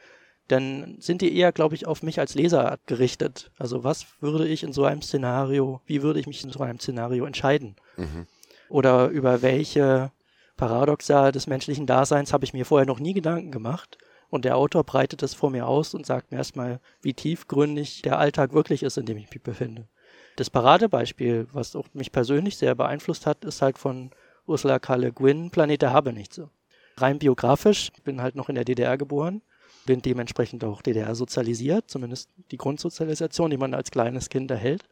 dann 0.47 0.95
sind 0.99 1.21
die 1.21 1.35
eher, 1.35 1.51
glaube 1.51 1.75
ich, 1.75 1.85
auf 1.85 2.03
mich 2.03 2.19
als 2.19 2.33
Leser 2.33 2.79
gerichtet. 2.85 3.51
Also 3.57 3.83
was 3.83 4.07
würde 4.19 4.47
ich 4.47 4.63
in 4.63 4.73
so 4.73 4.85
einem 4.85 5.01
Szenario, 5.01 5.81
wie 5.85 6.01
würde 6.01 6.19
ich 6.19 6.27
mich 6.27 6.43
in 6.43 6.51
so 6.51 6.61
einem 6.61 6.79
Szenario 6.79 7.25
entscheiden? 7.25 7.75
Mhm 7.97 8.25
oder 8.73 9.09
über 9.09 9.43
welche 9.43 10.11
Paradoxa 10.57 11.31
des 11.31 11.45
menschlichen 11.45 11.85
Daseins 11.85 12.33
habe 12.33 12.43
ich 12.43 12.53
mir 12.53 12.65
vorher 12.65 12.87
noch 12.87 12.99
nie 12.99 13.13
Gedanken 13.13 13.51
gemacht. 13.51 13.99
Und 14.31 14.45
der 14.45 14.57
Autor 14.57 14.83
breitet 14.83 15.21
es 15.21 15.35
vor 15.35 15.51
mir 15.51 15.67
aus 15.67 15.93
und 15.93 16.07
sagt 16.07 16.31
mir 16.31 16.39
erstmal, 16.39 16.79
wie 17.03 17.13
tiefgründig 17.13 18.01
der 18.01 18.17
Alltag 18.17 18.51
wirklich 18.51 18.81
ist, 18.81 18.97
in 18.97 19.05
dem 19.05 19.17
ich 19.17 19.29
mich 19.29 19.43
befinde. 19.43 19.87
Das 20.37 20.49
Paradebeispiel, 20.49 21.45
was 21.53 21.75
auch 21.75 21.85
mich 21.93 22.11
persönlich 22.11 22.57
sehr 22.57 22.73
beeinflusst 22.73 23.27
hat, 23.27 23.45
ist 23.45 23.61
halt 23.61 23.77
von 23.77 24.09
Ursula 24.47 24.79
K. 24.79 24.95
Le 24.95 25.11
Guin, 25.11 25.51
Planet 25.51 25.83
der 25.83 25.93
Habenichtse. 25.93 26.49
Rein 26.97 27.19
biografisch, 27.19 27.91
bin 28.03 28.23
halt 28.23 28.35
noch 28.35 28.49
in 28.49 28.55
der 28.55 28.65
DDR 28.65 28.97
geboren, 28.97 29.43
bin 29.85 30.01
dementsprechend 30.01 30.63
auch 30.63 30.81
DDR 30.81 31.13
sozialisiert, 31.13 31.91
zumindest 31.91 32.31
die 32.49 32.57
Grundsozialisation, 32.57 33.51
die 33.51 33.57
man 33.57 33.75
als 33.75 33.91
kleines 33.91 34.29
Kind 34.29 34.49
erhält. 34.49 34.83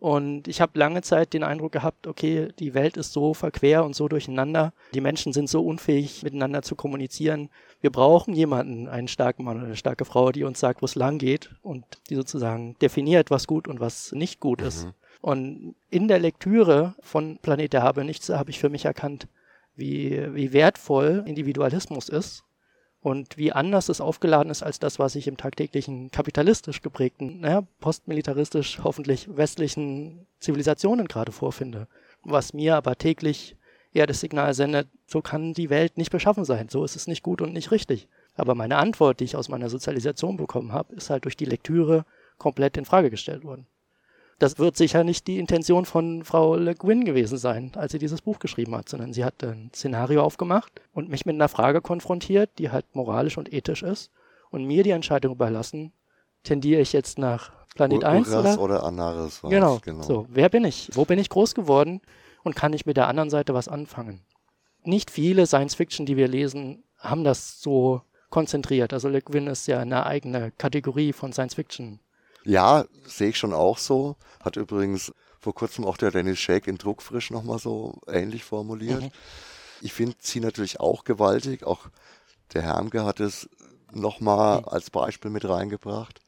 Und 0.00 0.46
ich 0.46 0.60
habe 0.60 0.78
lange 0.78 1.02
Zeit 1.02 1.32
den 1.32 1.42
Eindruck 1.42 1.72
gehabt, 1.72 2.06
okay, 2.06 2.52
die 2.60 2.74
Welt 2.74 2.96
ist 2.96 3.12
so 3.12 3.34
verquer 3.34 3.84
und 3.84 3.96
so 3.96 4.06
durcheinander, 4.06 4.72
die 4.94 5.00
Menschen 5.00 5.32
sind 5.32 5.48
so 5.48 5.64
unfähig 5.64 6.22
miteinander 6.22 6.62
zu 6.62 6.76
kommunizieren. 6.76 7.50
Wir 7.80 7.90
brauchen 7.90 8.32
jemanden, 8.32 8.86
einen 8.88 9.08
starken 9.08 9.42
Mann 9.42 9.56
oder 9.56 9.66
eine 9.66 9.76
starke 9.76 10.04
Frau, 10.04 10.30
die 10.30 10.44
uns 10.44 10.60
sagt, 10.60 10.82
wo 10.82 10.84
es 10.84 10.94
lang 10.94 11.18
geht 11.18 11.50
und 11.62 11.84
die 12.10 12.14
sozusagen 12.14 12.76
definiert, 12.80 13.32
was 13.32 13.48
gut 13.48 13.66
und 13.66 13.80
was 13.80 14.12
nicht 14.12 14.38
gut 14.38 14.62
ist. 14.62 14.86
Mhm. 14.86 14.92
Und 15.20 15.74
in 15.90 16.06
der 16.06 16.20
Lektüre 16.20 16.94
von 17.00 17.38
Planet 17.38 17.72
der 17.72 17.82
Habe 17.82 18.04
nichts 18.04 18.28
habe 18.28 18.50
ich 18.50 18.60
für 18.60 18.68
mich 18.68 18.84
erkannt, 18.84 19.26
wie, 19.74 20.32
wie 20.32 20.52
wertvoll 20.52 21.24
Individualismus 21.26 22.08
ist 22.08 22.44
und 23.08 23.38
wie 23.38 23.52
anders 23.52 23.88
es 23.88 24.00
aufgeladen 24.00 24.50
ist 24.50 24.62
als 24.62 24.78
das, 24.78 24.98
was 24.98 25.14
ich 25.14 25.26
im 25.26 25.36
tagtäglichen 25.36 26.10
kapitalistisch 26.10 26.82
geprägten, 26.82 27.40
naja, 27.40 27.62
postmilitaristisch 27.80 28.80
hoffentlich 28.84 29.34
westlichen 29.34 30.26
Zivilisationen 30.40 31.08
gerade 31.08 31.32
vorfinde. 31.32 31.88
Was 32.22 32.52
mir 32.52 32.76
aber 32.76 32.96
täglich 32.96 33.56
eher 33.94 34.06
das 34.06 34.20
Signal 34.20 34.52
sendet, 34.52 34.88
so 35.06 35.22
kann 35.22 35.54
die 35.54 35.70
Welt 35.70 35.96
nicht 35.96 36.10
beschaffen 36.10 36.44
sein, 36.44 36.68
so 36.68 36.84
ist 36.84 36.96
es 36.96 37.06
nicht 37.06 37.22
gut 37.22 37.40
und 37.40 37.54
nicht 37.54 37.70
richtig. 37.70 38.08
Aber 38.36 38.54
meine 38.54 38.76
Antwort, 38.76 39.20
die 39.20 39.24
ich 39.24 39.36
aus 39.36 39.48
meiner 39.48 39.70
Sozialisation 39.70 40.36
bekommen 40.36 40.72
habe, 40.72 40.94
ist 40.94 41.10
halt 41.10 41.24
durch 41.24 41.36
die 41.36 41.46
Lektüre 41.46 42.04
komplett 42.36 42.76
in 42.76 42.84
Frage 42.84 43.10
gestellt 43.10 43.42
worden. 43.42 43.66
Das 44.38 44.58
wird 44.58 44.76
sicher 44.76 45.02
nicht 45.02 45.26
die 45.26 45.38
Intention 45.38 45.84
von 45.84 46.24
Frau 46.24 46.54
Le 46.54 46.74
Guin 46.74 47.04
gewesen 47.04 47.38
sein, 47.38 47.72
als 47.74 47.92
sie 47.92 47.98
dieses 47.98 48.22
Buch 48.22 48.38
geschrieben 48.38 48.76
hat, 48.76 48.88
sondern 48.88 49.12
sie 49.12 49.24
hat 49.24 49.42
ein 49.42 49.70
Szenario 49.74 50.22
aufgemacht 50.22 50.80
und 50.94 51.08
mich 51.08 51.26
mit 51.26 51.34
einer 51.34 51.48
Frage 51.48 51.80
konfrontiert, 51.80 52.50
die 52.58 52.70
halt 52.70 52.86
moralisch 52.94 53.36
und 53.36 53.52
ethisch 53.52 53.82
ist 53.82 54.10
und 54.50 54.64
mir 54.64 54.84
die 54.84 54.90
Entscheidung 54.90 55.32
überlassen, 55.32 55.92
tendiere 56.44 56.80
ich 56.80 56.92
jetzt 56.92 57.18
nach 57.18 57.50
Planet 57.74 58.04
Ur 58.04 58.08
1 58.08 58.28
Uras 58.28 58.58
oder? 58.58 58.62
oder 58.62 58.84
Anaris 58.84 59.40
Genau, 59.42 59.78
genau. 59.84 60.02
So, 60.02 60.26
wer 60.28 60.48
bin 60.48 60.64
ich? 60.64 60.90
Wo 60.92 61.04
bin 61.04 61.18
ich 61.18 61.30
groß 61.30 61.54
geworden? 61.54 62.00
Und 62.44 62.54
kann 62.54 62.72
ich 62.72 62.86
mit 62.86 62.96
der 62.96 63.08
anderen 63.08 63.30
Seite 63.30 63.54
was 63.54 63.68
anfangen? 63.68 64.20
Nicht 64.84 65.10
viele 65.10 65.46
Science-Fiction, 65.46 66.06
die 66.06 66.16
wir 66.16 66.28
lesen, 66.28 66.84
haben 66.98 67.24
das 67.24 67.60
so 67.60 68.02
konzentriert. 68.30 68.92
Also 68.92 69.08
Le 69.08 69.20
Guin 69.20 69.48
ist 69.48 69.66
ja 69.66 69.80
eine 69.80 70.06
eigene 70.06 70.52
Kategorie 70.52 71.12
von 71.12 71.32
Science-Fiction. 71.32 71.98
Ja, 72.48 72.86
sehe 73.04 73.28
ich 73.28 73.38
schon 73.38 73.52
auch 73.52 73.76
so. 73.76 74.16
Hat 74.42 74.56
übrigens 74.56 75.12
vor 75.38 75.54
kurzem 75.54 75.84
auch 75.84 75.98
der 75.98 76.10
Dennis 76.10 76.38
Shake 76.38 76.66
in 76.66 76.78
Druckfrisch 76.78 77.30
nochmal 77.30 77.58
so 77.58 78.00
ähnlich 78.06 78.42
formuliert. 78.42 79.02
Mhm. 79.02 79.10
Ich 79.82 79.92
finde 79.92 80.16
sie 80.20 80.40
natürlich 80.40 80.80
auch 80.80 81.04
gewaltig. 81.04 81.64
Auch 81.64 81.88
der 82.54 82.62
Hermke 82.62 83.04
hat 83.04 83.20
es 83.20 83.48
nochmal 83.92 84.60
Mhm. 84.62 84.68
als 84.68 84.90
Beispiel 84.90 85.30
mit 85.30 85.46
reingebracht. 85.46 86.20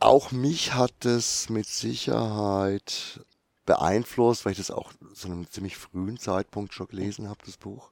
Auch 0.00 0.32
mich 0.32 0.74
hat 0.74 1.06
es 1.06 1.48
mit 1.48 1.66
Sicherheit 1.66 3.20
beeinflusst, 3.64 4.44
weil 4.44 4.52
ich 4.52 4.58
das 4.58 4.70
auch 4.70 4.92
zu 5.14 5.28
einem 5.28 5.50
ziemlich 5.50 5.78
frühen 5.78 6.18
Zeitpunkt 6.18 6.74
schon 6.74 6.88
gelesen 6.88 7.28
habe, 7.30 7.40
das 7.46 7.56
Buch. 7.56 7.90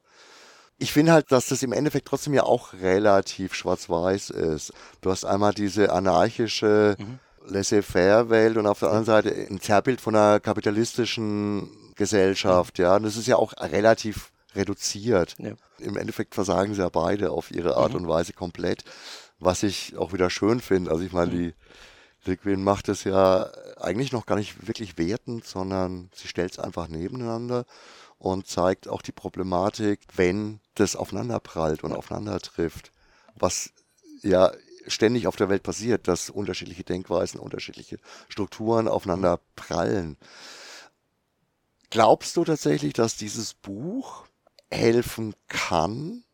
Ich 0.79 0.93
finde 0.93 1.13
halt, 1.13 1.31
dass 1.31 1.47
das 1.47 1.63
im 1.63 1.73
Endeffekt 1.73 2.09
trotzdem 2.09 2.35
ja 2.35 2.43
auch 2.43 2.73
relativ 2.75 3.55
schwarz-weiß 3.55 4.31
ist. 4.31 4.73
Du 5.01 5.11
hast 5.11 5.25
einmal 5.25 5.55
diese 5.55 5.93
anarchische 5.93 6.97
Mhm. 6.99 7.19
Laissez-faire-Welt 7.47 8.57
und 8.57 8.67
auf 8.67 8.79
der 8.81 8.89
anderen 8.89 9.05
Seite 9.05 9.31
ein 9.51 9.61
Zerrbild 9.61 10.01
von 10.01 10.17
einer 10.17 10.41
kapitalistischen 10.41 11.69
Gesellschaft, 11.95 12.79
ja. 12.79 12.97
Und 12.97 13.05
das 13.05 13.17
ist 13.17 13.27
ja 13.27 13.37
auch 13.37 13.53
relativ 13.59 14.31
reduziert. 14.55 15.35
Ja. 15.39 15.53
Im 15.79 15.97
Endeffekt 15.97 16.35
versagen 16.35 16.75
sie 16.75 16.81
ja 16.81 16.89
beide 16.89 17.31
auf 17.31 17.51
ihre 17.51 17.77
Art 17.77 17.93
Mhm. 17.93 18.01
und 18.01 18.09
Weise 18.09 18.33
komplett, 18.33 18.83
was 19.39 19.63
ich 19.63 19.97
auch 19.97 20.13
wieder 20.13 20.31
schön 20.31 20.61
finde. 20.61 20.91
Also 20.91 21.05
ich 21.05 21.13
meine, 21.13 21.33
Mhm. 21.33 21.37
die 21.37 21.55
Le 22.31 22.37
Guin 22.39 22.65
macht 22.65 22.89
es 22.89 23.05
ja 23.05 23.51
eigentlich 23.79 24.11
noch 24.13 24.25
gar 24.27 24.37
nicht 24.37 24.67
wirklich 24.67 24.97
wertend, 24.97 25.45
sondern 25.47 26.09
sie 26.15 26.29
stellt 26.29 26.53
es 26.53 26.59
einfach 26.59 26.89
nebeneinander 26.89 27.67
und 28.25 28.47
zeigt 28.47 28.89
auch 28.89 29.03
die 29.03 29.13
Problematik, 29.13 30.01
wenn 30.17 30.61
das 30.77 30.97
aufeinander 30.97 31.41
prallt 31.41 31.85
und 31.85 31.93
aufeinander 31.93 32.41
trifft, 32.41 32.91
was 33.35 33.71
ja 34.23 34.51
ständig 34.87 35.27
auf 35.27 35.37
der 35.37 35.51
Welt 35.51 35.63
passiert, 35.63 36.09
dass 36.09 36.31
unterschiedliche 36.31 36.85
Denkweisen, 36.85 37.39
unterschiedliche 37.39 37.99
Strukturen 38.31 38.89
aufeinander 38.89 39.41
prallen. 39.57 40.17
Glaubst 41.91 42.39
du 42.39 42.45
tatsächlich, 42.45 42.95
dass 42.95 43.19
dieses 43.19 43.53
Buch 43.53 44.25
helfen 44.71 45.35
kann, 45.49 46.25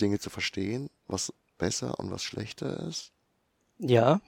Dinge 0.00 0.18
zu 0.18 0.30
verstehen, 0.30 0.90
was 1.06 1.32
besser 1.56 2.00
und 2.00 2.10
was 2.10 2.24
schlechter 2.24 2.80
ist? 2.88 3.12
Ja, 3.78 4.20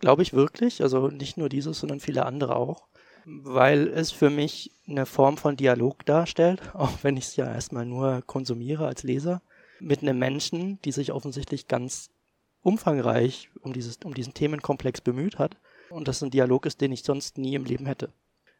glaube 0.00 0.20
ich 0.20 0.34
wirklich. 0.34 0.82
Also 0.82 1.08
nicht 1.08 1.38
nur 1.38 1.48
dieses, 1.48 1.78
sondern 1.78 2.00
viele 2.00 2.26
andere 2.26 2.56
auch. 2.56 2.88
Weil 3.30 3.88
es 3.88 4.10
für 4.10 4.30
mich 4.30 4.70
eine 4.88 5.04
Form 5.04 5.36
von 5.36 5.56
Dialog 5.56 6.06
darstellt, 6.06 6.62
auch 6.74 6.92
wenn 7.02 7.16
ich 7.16 7.26
es 7.26 7.36
ja 7.36 7.52
erstmal 7.52 7.84
nur 7.84 8.22
konsumiere 8.26 8.86
als 8.86 9.02
Leser, 9.02 9.42
mit 9.80 10.02
einem 10.02 10.18
Menschen, 10.18 10.80
die 10.82 10.92
sich 10.92 11.12
offensichtlich 11.12 11.68
ganz 11.68 12.10
umfangreich 12.62 13.50
um, 13.60 13.72
dieses, 13.72 13.98
um 14.04 14.14
diesen 14.14 14.34
Themenkomplex 14.34 15.00
bemüht 15.00 15.38
hat. 15.38 15.56
Und 15.90 16.08
das 16.08 16.22
ein 16.22 16.30
Dialog 16.30 16.66
ist, 16.66 16.80
den 16.80 16.92
ich 16.92 17.02
sonst 17.02 17.38
nie 17.38 17.54
im 17.54 17.64
Leben 17.64 17.86
hätte. 17.86 18.10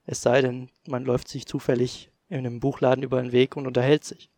Es 0.07 0.23
sei 0.23 0.41
denn, 0.41 0.71
man 0.87 1.05
läuft 1.05 1.29
sich 1.29 1.47
zufällig 1.47 2.11
in 2.29 2.39
einem 2.39 2.61
Buchladen 2.61 3.03
über 3.03 3.21
den 3.21 3.33
Weg 3.33 3.57
und 3.57 3.67
unterhält 3.67 4.05
sich. 4.05 4.31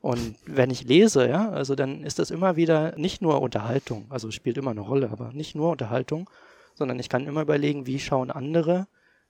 Und 0.00 0.36
wenn 0.44 0.70
ich 0.70 0.84
lese, 0.84 1.28
ja, 1.28 1.50
also 1.50 1.76
dann 1.76 2.02
ist 2.02 2.18
das 2.18 2.30
immer 2.30 2.56
wieder 2.56 2.96
nicht 2.98 3.22
nur 3.22 3.40
Unterhaltung, 3.40 4.06
also 4.10 4.30
spielt 4.32 4.58
immer 4.58 4.72
eine 4.72 4.80
Rolle, 4.80 5.10
aber 5.10 5.32
nicht 5.32 5.54
nur 5.54 5.70
Unterhaltung, 5.70 6.28
sondern 6.74 6.98
ich 6.98 7.08
kann 7.08 7.26
immer 7.26 7.42
überlegen, 7.42 7.86
wie 7.86 8.00
schauen 8.00 8.32
andere, 8.32 8.88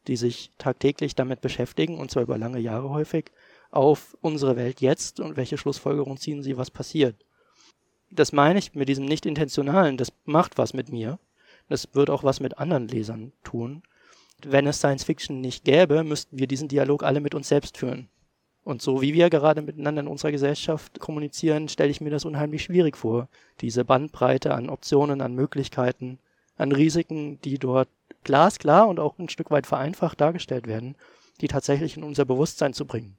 die 0.09 0.17
sich 0.17 0.51
tagtäglich 0.59 1.15
damit 1.15 1.41
beschäftigen, 1.41 1.99
und 1.99 2.11
zwar 2.11 2.25
über 2.25 2.39
lange 2.39 2.59
Jahre 2.59 2.91
häufig, 2.91 3.31
auf 3.71 4.17
unsere 4.21 4.57
Welt 4.57 4.81
jetzt 4.81 5.21
und 5.21 5.37
welche 5.37 5.57
Schlussfolgerungen 5.57 6.19
ziehen 6.19 6.43
sie, 6.43 6.57
was 6.57 6.71
passiert. 6.71 7.17
Das 8.11 8.33
meine 8.33 8.59
ich 8.59 8.75
mit 8.75 8.89
diesem 8.89 9.07
nicht-intentionalen, 9.07 9.97
das 9.97 10.13
macht 10.25 10.59
was 10.59 10.75
mit 10.75 10.91
mir. 10.91 11.19
Das 11.69 11.89
wird 11.95 12.11
auch 12.11 12.23
was 12.23 12.41
mit 12.41 12.59
anderen 12.59 12.89
Lesern 12.89 13.33
tun. 13.45 13.83
Wenn 14.45 14.67
es 14.67 14.79
Science 14.79 15.05
Fiction 15.05 15.41
nicht 15.41 15.65
gäbe, 15.65 16.05
müssten 16.05 16.39
wir 16.39 16.47
diesen 16.47 16.69
Dialog 16.69 17.03
alle 17.03 17.21
mit 17.21 17.35
uns 17.35 17.49
selbst 17.49 17.79
führen. 17.79 18.09
Und 18.65 18.83
so 18.83 19.01
wie 19.01 19.15
wir 19.15 19.31
gerade 19.31 19.63
miteinander 19.63 20.03
in 20.03 20.09
unserer 20.09 20.33
Gesellschaft 20.33 21.01
kommunizieren, 21.01 21.69
stelle 21.69 21.91
ich 21.91 22.01
mir 22.01 22.11
das 22.11 22.25
unheimlich 22.25 22.63
schwierig 22.63 22.97
vor. 22.97 23.29
Diese 23.61 23.85
Bandbreite 23.85 24.55
an 24.55 24.69
Optionen, 24.69 25.21
an 25.21 25.35
Möglichkeiten, 25.35 26.19
an 26.57 26.73
Risiken, 26.73 27.41
die 27.43 27.59
dort 27.59 27.89
glasklar 28.25 28.89
und 28.89 29.01
auch 29.01 29.19
ein 29.19 29.29
Stück 29.29 29.51
weit 29.51 29.67
vereinfacht 29.67 30.21
dargestellt 30.21 30.67
werden, 30.67 30.97
die 31.41 31.49
tatsächlich 31.49 31.97
in 31.97 32.05
unser 32.05 32.25
Bewusstsein 32.25 32.73
zu 32.73 32.87
bringen. 32.87 33.17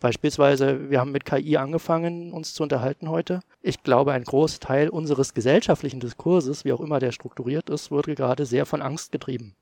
Beispielsweise, 0.00 0.90
wir 0.90 0.98
haben 0.98 1.12
mit 1.12 1.24
KI 1.24 1.56
angefangen, 1.58 2.32
uns 2.32 2.54
zu 2.54 2.64
unterhalten 2.64 3.08
heute. 3.08 3.40
Ich 3.60 3.84
glaube, 3.84 4.12
ein 4.12 4.24
Großteil 4.24 4.88
unseres 4.88 5.32
gesellschaftlichen 5.32 6.00
Diskurses, 6.00 6.64
wie 6.64 6.72
auch 6.72 6.80
immer 6.80 6.98
der 6.98 7.12
strukturiert 7.12 7.70
ist, 7.70 7.92
wurde 7.92 8.16
gerade 8.16 8.44
sehr 8.44 8.66
von 8.66 8.82
Angst 8.82 9.12
getrieben 9.12 9.54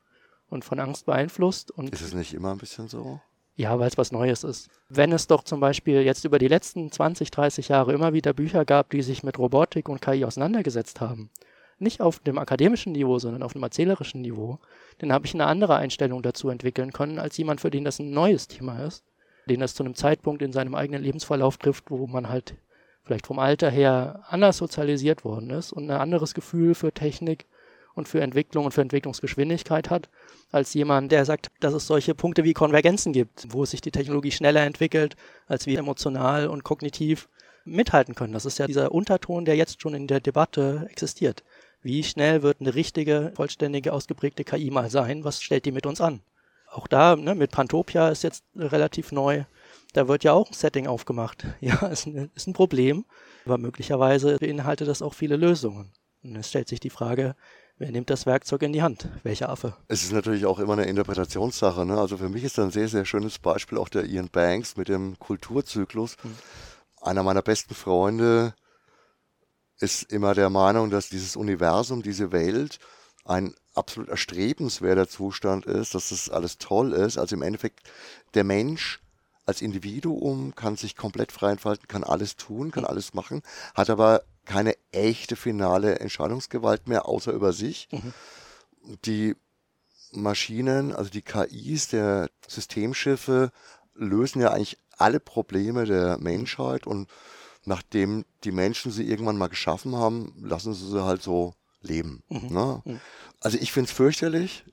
und 0.48 0.64
von 0.64 0.80
Angst 0.80 1.04
beeinflusst. 1.04 1.70
Und 1.70 1.90
Ist 1.90 2.00
es 2.00 2.14
nicht 2.14 2.32
immer 2.32 2.52
ein 2.52 2.58
bisschen 2.58 2.88
so? 2.88 3.20
ja, 3.56 3.78
weil 3.78 3.88
es 3.88 3.98
was 3.98 4.12
Neues 4.12 4.42
ist. 4.42 4.70
Wenn 4.88 5.12
es 5.12 5.26
doch 5.26 5.44
zum 5.44 5.60
Beispiel 5.60 6.00
jetzt 6.00 6.24
über 6.24 6.38
die 6.38 6.48
letzten 6.48 6.90
20, 6.90 7.30
30 7.30 7.68
Jahre 7.68 7.92
immer 7.92 8.14
wieder 8.14 8.32
Bücher 8.32 8.64
gab, 8.64 8.88
die 8.88 9.02
sich 9.02 9.22
mit 9.22 9.38
Robotik 9.38 9.90
und 9.90 10.00
KI 10.00 10.24
auseinandergesetzt 10.24 11.02
haben, 11.02 11.28
nicht 11.80 12.00
auf 12.00 12.18
dem 12.20 12.38
akademischen 12.38 12.92
Niveau, 12.92 13.18
sondern 13.18 13.42
auf 13.42 13.52
dem 13.52 13.62
erzählerischen 13.62 14.20
Niveau, 14.20 14.58
dann 14.98 15.12
habe 15.12 15.26
ich 15.26 15.34
eine 15.34 15.46
andere 15.46 15.76
Einstellung 15.76 16.22
dazu 16.22 16.48
entwickeln 16.48 16.92
können, 16.92 17.18
als 17.18 17.36
jemand, 17.36 17.60
für 17.60 17.70
den 17.70 17.84
das 17.84 17.98
ein 17.98 18.10
neues 18.10 18.48
Thema 18.48 18.84
ist, 18.84 19.04
den 19.48 19.60
das 19.60 19.74
zu 19.74 19.82
einem 19.82 19.94
Zeitpunkt 19.94 20.42
in 20.42 20.52
seinem 20.52 20.74
eigenen 20.74 21.02
Lebensverlauf 21.02 21.56
trifft, 21.56 21.90
wo 21.90 22.06
man 22.06 22.28
halt 22.28 22.54
vielleicht 23.02 23.26
vom 23.26 23.38
Alter 23.38 23.70
her 23.70 24.24
anders 24.28 24.58
sozialisiert 24.58 25.24
worden 25.24 25.50
ist 25.50 25.72
und 25.72 25.90
ein 25.90 26.00
anderes 26.00 26.34
Gefühl 26.34 26.74
für 26.74 26.92
Technik 26.92 27.46
und 27.94 28.08
für 28.08 28.20
Entwicklung 28.20 28.66
und 28.66 28.72
für 28.72 28.82
Entwicklungsgeschwindigkeit 28.82 29.90
hat, 29.90 30.08
als 30.52 30.74
jemand, 30.74 31.10
der 31.12 31.24
sagt, 31.24 31.48
dass 31.60 31.74
es 31.74 31.86
solche 31.86 32.14
Punkte 32.14 32.44
wie 32.44 32.52
Konvergenzen 32.52 33.12
gibt, 33.12 33.46
wo 33.50 33.64
sich 33.64 33.80
die 33.80 33.90
Technologie 33.90 34.30
schneller 34.30 34.62
entwickelt, 34.62 35.16
als 35.46 35.66
wir 35.66 35.78
emotional 35.78 36.46
und 36.48 36.62
kognitiv 36.62 37.28
mithalten 37.64 38.14
können. 38.14 38.32
Das 38.32 38.46
ist 38.46 38.58
ja 38.58 38.66
dieser 38.66 38.92
Unterton, 38.92 39.44
der 39.44 39.56
jetzt 39.56 39.82
schon 39.82 39.94
in 39.94 40.06
der 40.06 40.20
Debatte 40.20 40.86
existiert. 40.90 41.42
Wie 41.82 42.02
schnell 42.02 42.42
wird 42.42 42.60
eine 42.60 42.74
richtige, 42.74 43.32
vollständige, 43.34 43.92
ausgeprägte 43.92 44.44
KI 44.44 44.70
mal 44.70 44.90
sein? 44.90 45.24
Was 45.24 45.42
stellt 45.42 45.64
die 45.64 45.72
mit 45.72 45.86
uns 45.86 46.00
an? 46.00 46.20
Auch 46.70 46.86
da, 46.86 47.16
ne, 47.16 47.34
mit 47.34 47.50
Pantopia 47.50 48.10
ist 48.10 48.22
jetzt 48.22 48.44
relativ 48.54 49.12
neu, 49.12 49.44
Da 49.92 50.06
wird 50.06 50.22
ja 50.22 50.32
auch 50.32 50.48
ein 50.48 50.54
Setting 50.54 50.86
aufgemacht. 50.86 51.44
Ja, 51.60 51.86
ist 51.88 52.06
ein, 52.06 52.30
ist 52.34 52.46
ein 52.46 52.52
Problem, 52.52 53.04
aber 53.44 53.58
möglicherweise 53.58 54.36
beinhaltet 54.38 54.88
das 54.88 55.02
auch 55.02 55.14
viele 55.14 55.36
Lösungen. 55.36 55.92
Und 56.22 56.36
es 56.36 56.48
stellt 56.48 56.68
sich 56.68 56.80
die 56.80 56.90
Frage, 56.90 57.34
wer 57.78 57.90
nimmt 57.90 58.10
das 58.10 58.26
Werkzeug 58.26 58.62
in 58.62 58.72
die 58.72 58.82
Hand? 58.82 59.08
Welcher 59.24 59.48
Affe? 59.48 59.74
Es 59.88 60.04
ist 60.04 60.12
natürlich 60.12 60.46
auch 60.46 60.60
immer 60.60 60.74
eine 60.74 60.84
Interpretationssache. 60.84 61.84
Ne? 61.86 61.98
Also 61.98 62.18
für 62.18 62.28
mich 62.28 62.44
ist 62.44 62.58
da 62.58 62.62
ein 62.62 62.70
sehr, 62.70 62.88
sehr 62.88 63.04
schönes 63.04 63.38
Beispiel 63.38 63.78
auch 63.78 63.88
der 63.88 64.04
Ian 64.04 64.28
Banks 64.28 64.76
mit 64.76 64.88
dem 64.88 65.18
Kulturzyklus. 65.18 66.16
Hm. 66.22 66.36
Einer 67.00 67.22
meiner 67.22 67.42
besten 67.42 67.74
Freunde 67.74 68.54
ist 69.80 70.12
immer 70.12 70.34
der 70.34 70.50
Meinung, 70.50 70.90
dass 70.90 71.08
dieses 71.08 71.36
Universum, 71.36 72.02
diese 72.02 72.32
Welt 72.32 72.78
ein 73.24 73.54
absolut 73.74 74.08
erstrebenswerter 74.08 75.08
Zustand 75.08 75.66
ist, 75.66 75.94
dass 75.94 76.10
das 76.10 76.28
alles 76.28 76.58
toll 76.58 76.92
ist. 76.92 77.18
Also 77.18 77.36
im 77.36 77.42
Endeffekt 77.42 77.80
der 78.34 78.44
Mensch 78.44 79.00
als 79.46 79.62
Individuum 79.62 80.54
kann 80.54 80.76
sich 80.76 80.96
komplett 80.96 81.32
frei 81.32 81.52
entfalten, 81.52 81.88
kann 81.88 82.04
alles 82.04 82.36
tun, 82.36 82.70
kann 82.70 82.84
alles 82.84 83.14
machen, 83.14 83.42
hat 83.74 83.90
aber 83.90 84.22
keine 84.44 84.74
echte 84.92 85.36
finale 85.36 85.98
Entscheidungsgewalt 85.98 86.88
mehr, 86.88 87.06
außer 87.06 87.32
über 87.32 87.52
sich. 87.52 87.88
Mhm. 87.90 88.14
Die 89.04 89.36
Maschinen, 90.12 90.94
also 90.94 91.10
die 91.10 91.22
KIs 91.22 91.88
der 91.88 92.30
Systemschiffe, 92.46 93.52
lösen 93.94 94.40
ja 94.40 94.50
eigentlich 94.50 94.78
alle 94.96 95.20
Probleme 95.20 95.84
der 95.84 96.18
Menschheit 96.18 96.86
und 96.86 97.08
nachdem 97.64 98.24
die 98.44 98.52
Menschen 98.52 98.90
sie 98.90 99.08
irgendwann 99.08 99.38
mal 99.38 99.48
geschaffen 99.48 99.96
haben, 99.96 100.34
lassen 100.40 100.74
sie 100.74 100.88
sie 100.88 101.04
halt 101.04 101.22
so 101.22 101.54
leben. 101.82 102.22
Mhm. 102.28 102.48
Ne? 102.54 102.82
Mhm. 102.84 103.00
Also 103.40 103.58
ich 103.60 103.72
finde 103.72 103.88
es 103.88 103.96
fürchterlich, 103.96 104.64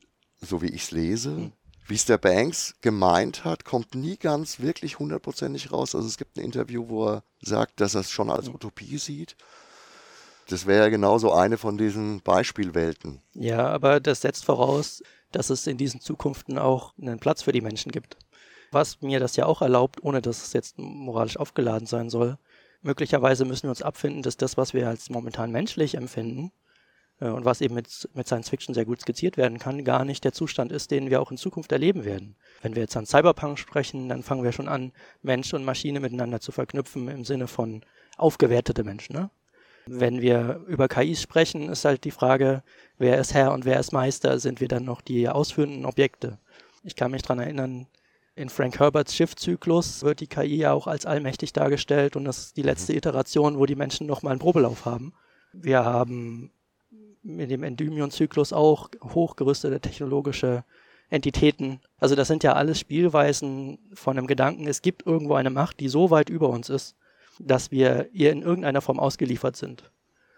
so 0.42 0.62
wie 0.62 0.68
ich 0.68 0.84
es 0.84 0.92
lese. 0.92 1.30
Mhm. 1.32 1.52
Wie 1.88 1.96
es 1.96 2.06
der 2.06 2.18
Banks 2.18 2.76
gemeint 2.82 3.46
hat, 3.46 3.64
kommt 3.64 3.96
nie 3.96 4.18
ganz 4.18 4.60
wirklich 4.60 5.00
hundertprozentig 5.00 5.72
raus. 5.72 5.96
Also 5.96 6.08
es 6.08 6.18
gibt 6.18 6.36
ein 6.36 6.44
Interview, 6.44 6.90
wo 6.90 7.08
er 7.08 7.24
sagt, 7.42 7.80
dass 7.80 7.96
er 7.96 8.02
es 8.02 8.12
schon 8.12 8.30
als 8.30 8.50
mhm. 8.50 8.56
Utopie 8.56 8.98
sieht. 8.98 9.38
Das 10.50 10.66
wäre 10.66 10.84
ja 10.84 10.90
genauso 10.90 11.34
eine 11.34 11.58
von 11.58 11.78
diesen 11.78 12.22
Beispielwelten. 12.22 13.22
Ja, 13.34 13.68
aber 13.68 14.00
das 14.00 14.22
setzt 14.22 14.46
voraus, 14.46 15.02
dass 15.32 15.50
es 15.50 15.68
in 15.68 15.78
diesen 15.78 16.02
Zukunften 16.02 16.58
auch 16.58 16.94
einen 16.98 17.20
Platz 17.20 17.42
für 17.42 17.52
die 17.52 17.62
Menschen 17.62 17.92
gibt. 17.92 18.18
Was 18.72 19.02
mir 19.02 19.20
das 19.20 19.36
ja 19.36 19.46
auch 19.46 19.62
erlaubt, 19.62 20.04
ohne 20.04 20.22
dass 20.22 20.44
es 20.44 20.54
jetzt 20.54 20.78
moralisch 20.78 21.38
aufgeladen 21.38 21.86
sein 21.86 22.10
soll. 22.10 22.38
Möglicherweise 22.82 23.46
müssen 23.46 23.64
wir 23.64 23.72
uns 23.72 23.82
abfinden, 23.82 24.22
dass 24.22 24.38
das, 24.38 24.58
was 24.58 24.74
wir 24.74 24.88
als 24.88 25.10
momentan 25.10 25.52
menschlich 25.52 25.96
empfinden, 25.96 26.52
äh, 27.20 27.30
und 27.30 27.46
was 27.46 27.62
eben 27.62 27.76
mit, 27.76 28.10
mit 28.14 28.28
Science 28.28 28.50
Fiction 28.50 28.74
sehr 28.74 28.86
gut 28.86 29.02
skizziert 29.02 29.38
werden 29.38 29.60
kann, 29.60 29.84
gar 29.84 30.06
nicht 30.06 30.24
der 30.24 30.34
Zustand 30.34 30.72
ist, 30.72 30.92
den 30.92 31.10
wir 31.10 31.22
auch 31.22 31.32
in 31.32 31.38
Zukunft 31.38 31.72
erleben 31.72 32.06
werden. 32.06 32.36
Wenn 32.62 32.76
wir 32.76 32.84
jetzt 32.84 32.98
an 32.98 33.06
Cyberpunk 33.06 33.60
sprechen, 33.60 34.10
dann 34.10 34.24
fangen 34.24 34.44
wir 34.44 34.52
schon 34.52 34.68
an, 34.68 34.92
Mensch 35.22 35.54
und 35.54 35.66
Maschine 35.66 36.00
miteinander 36.00 36.40
zu 36.40 36.52
verknüpfen 36.52 37.08
im 37.08 37.26
Sinne 37.26 37.48
von 37.48 37.84
aufgewertete 38.18 38.84
Menschen. 38.84 39.16
Ne? 39.16 39.30
Wenn 39.86 40.22
wir 40.22 40.64
über 40.68 40.88
KIs 40.88 41.22
sprechen, 41.22 41.70
ist 41.70 41.86
halt 41.86 42.04
die 42.04 42.12
Frage, 42.12 42.64
wer 42.98 43.20
ist 43.20 43.34
Herr 43.34 43.54
und 43.54 43.66
wer 43.66 43.80
ist 43.80 43.94
Meister? 43.94 44.40
Sind 44.40 44.60
wir 44.60 44.68
dann 44.68 44.84
noch 44.84 45.02
die 45.02 45.30
ausführenden 45.30 45.86
Objekte? 45.86 46.40
Ich 46.84 46.96
kann 46.96 47.12
mich 47.12 47.22
daran 47.22 47.40
erinnern, 47.40 47.88
in 48.38 48.50
Frank 48.50 48.80
Herberts 48.80 49.16
Schiffzyklus 49.16 50.04
wird 50.04 50.20
die 50.20 50.28
KI 50.28 50.58
ja 50.58 50.72
auch 50.72 50.86
als 50.86 51.06
allmächtig 51.06 51.54
dargestellt 51.54 52.16
und 52.16 52.26
das 52.26 52.38
ist 52.38 52.58
die 52.58 52.62
letzte 52.62 52.94
mhm. 52.94 53.00
Iteration, 53.00 53.58
wo 53.58 53.66
die 53.66 53.76
Menschen 53.76 54.06
nochmal 54.06 54.32
einen 54.32 54.40
Probelauf 54.40 54.86
haben. 54.86 55.14
Wir 55.54 55.84
haben 55.84 56.52
mit 57.24 57.50
dem 57.50 57.64
Endymion-Zyklus 57.64 58.54
auch 58.54 58.90
hochgerüstete 59.04 59.80
technologische 59.80 60.64
Entitäten. 61.10 61.82
Also 61.98 62.16
das 62.16 62.28
sind 62.28 62.44
ja 62.44 62.54
alles 62.54 62.80
Spielweisen 62.80 63.80
von 63.94 64.18
einem 64.18 64.28
Gedanken, 64.28 64.68
es 64.68 64.82
gibt 64.82 65.06
irgendwo 65.06 65.34
eine 65.34 65.50
Macht, 65.50 65.80
die 65.80 65.90
so 65.90 66.12
weit 66.12 66.30
über 66.30 66.50
uns 66.50 66.70
ist, 66.70 66.96
dass 67.40 67.72
wir 67.72 68.10
ihr 68.14 68.32
in 68.32 68.44
irgendeiner 68.44 68.82
Form 68.82 69.00
ausgeliefert 69.00 69.56
sind. 69.56 69.92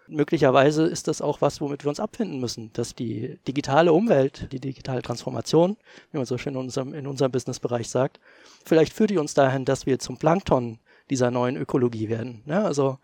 Möglicherweise 0.09 0.85
ist 0.85 1.07
das 1.07 1.21
auch 1.21 1.41
was, 1.41 1.61
womit 1.61 1.85
wir 1.85 1.89
uns 1.89 1.99
abfinden 1.99 2.39
müssen, 2.39 2.71
dass 2.73 2.95
die 2.95 3.37
digitale 3.47 3.93
Umwelt, 3.93 4.51
die 4.51 4.59
digitale 4.59 5.01
Transformation, 5.01 5.77
wie 6.11 6.17
man 6.17 6.25
so 6.25 6.37
schön 6.37 6.53
in 6.53 6.59
unserem, 6.59 6.93
in 6.93 7.07
unserem 7.07 7.31
Businessbereich 7.31 7.89
sagt, 7.89 8.19
vielleicht 8.65 8.93
führt 8.93 9.11
die 9.11 9.17
uns 9.17 9.33
dahin, 9.33 9.65
dass 9.65 9.85
wir 9.85 9.99
zum 9.99 10.17
Plankton 10.17 10.79
dieser 11.09 11.31
neuen 11.31 11.57
Ökologie 11.57 12.09
werden. 12.09 12.41
Ja, 12.45 12.63
also 12.63 12.97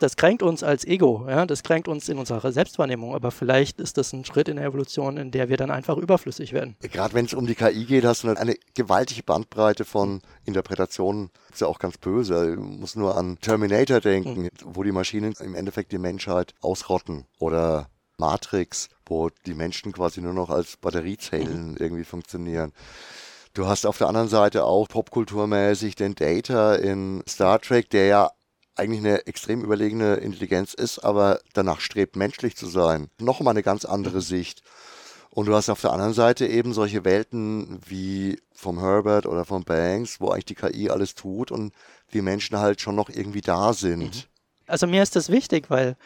das 0.00 0.16
kränkt 0.16 0.42
uns 0.42 0.62
als 0.62 0.84
Ego, 0.84 1.26
ja, 1.28 1.46
das 1.46 1.62
kränkt 1.62 1.86
uns 1.86 2.08
in 2.08 2.18
unserer 2.18 2.52
Selbstwahrnehmung, 2.52 3.14
aber 3.14 3.30
vielleicht 3.30 3.80
ist 3.80 3.98
das 3.98 4.12
ein 4.12 4.24
Schritt 4.24 4.48
in 4.48 4.56
der 4.56 4.64
Evolution, 4.64 5.16
in 5.16 5.30
der 5.30 5.48
wir 5.48 5.56
dann 5.56 5.70
einfach 5.70 5.96
überflüssig 5.96 6.52
werden. 6.52 6.74
Gerade 6.80 7.14
wenn 7.14 7.26
es 7.26 7.34
um 7.34 7.46
die 7.46 7.54
KI 7.54 7.84
geht, 7.84 8.04
hast 8.04 8.24
du 8.24 8.28
eine 8.28 8.56
gewaltige 8.74 9.22
Bandbreite 9.22 9.84
von 9.84 10.22
Interpretationen. 10.44 11.30
Das 11.48 11.56
ist 11.56 11.60
ja 11.60 11.66
auch 11.66 11.78
ganz 11.78 11.98
böse. 11.98 12.56
Du 12.56 12.62
musst 12.62 12.96
nur 12.96 13.16
an 13.16 13.38
Terminator 13.40 14.00
denken, 14.00 14.44
mhm. 14.44 14.50
wo 14.64 14.82
die 14.82 14.92
Maschinen 14.92 15.34
im 15.40 15.54
Endeffekt 15.54 15.92
die 15.92 15.98
Menschheit 15.98 16.54
ausrotten. 16.60 17.26
Oder 17.38 17.88
Matrix, 18.16 18.88
wo 19.06 19.30
die 19.46 19.54
Menschen 19.54 19.92
quasi 19.92 20.20
nur 20.20 20.34
noch 20.34 20.50
als 20.50 20.76
Batteriezellen 20.76 21.72
mhm. 21.72 21.76
irgendwie 21.78 22.04
funktionieren. 22.04 22.72
Du 23.52 23.66
hast 23.66 23.84
auf 23.84 23.98
der 23.98 24.06
anderen 24.06 24.28
Seite 24.28 24.64
auch 24.64 24.86
popkulturmäßig 24.86 25.96
den 25.96 26.14
Data 26.14 26.76
in 26.76 27.22
Star 27.28 27.60
Trek, 27.60 27.90
der 27.90 28.06
ja 28.06 28.30
eigentlich 28.80 29.00
eine 29.00 29.26
extrem 29.26 29.62
überlegene 29.62 30.14
Intelligenz 30.14 30.74
ist, 30.74 30.98
aber 31.00 31.40
danach 31.52 31.80
strebt, 31.80 32.16
menschlich 32.16 32.56
zu 32.56 32.66
sein. 32.66 33.10
Nochmal 33.18 33.52
eine 33.52 33.62
ganz 33.62 33.84
andere. 33.84 34.20
Sicht. 34.20 34.62
Und 35.30 35.46
du 35.46 35.54
hast 35.54 35.68
auf 35.68 35.80
der 35.80 35.92
anderen 35.92 36.12
Seite 36.12 36.46
eben 36.46 36.72
solche 36.72 37.04
Welten 37.04 37.80
wie 37.86 38.40
vom 38.52 38.80
Herbert 38.80 39.26
oder 39.26 39.44
vom 39.44 39.62
Banks, 39.62 40.20
wo 40.20 40.30
eigentlich 40.30 40.46
die 40.46 40.54
KI 40.54 40.90
alles 40.90 41.14
tut 41.14 41.52
und 41.52 41.72
die 42.12 42.22
Menschen 42.22 42.58
halt 42.58 42.80
schon 42.80 42.96
noch 42.96 43.08
irgendwie 43.08 43.40
da 43.40 43.72
sind. 43.72 44.00
Mhm. 44.00 44.22
Also 44.66 44.86
mir 44.86 45.02
ist 45.02 45.16
das 45.16 45.30
wichtig, 45.30 45.70
weil 45.70 45.96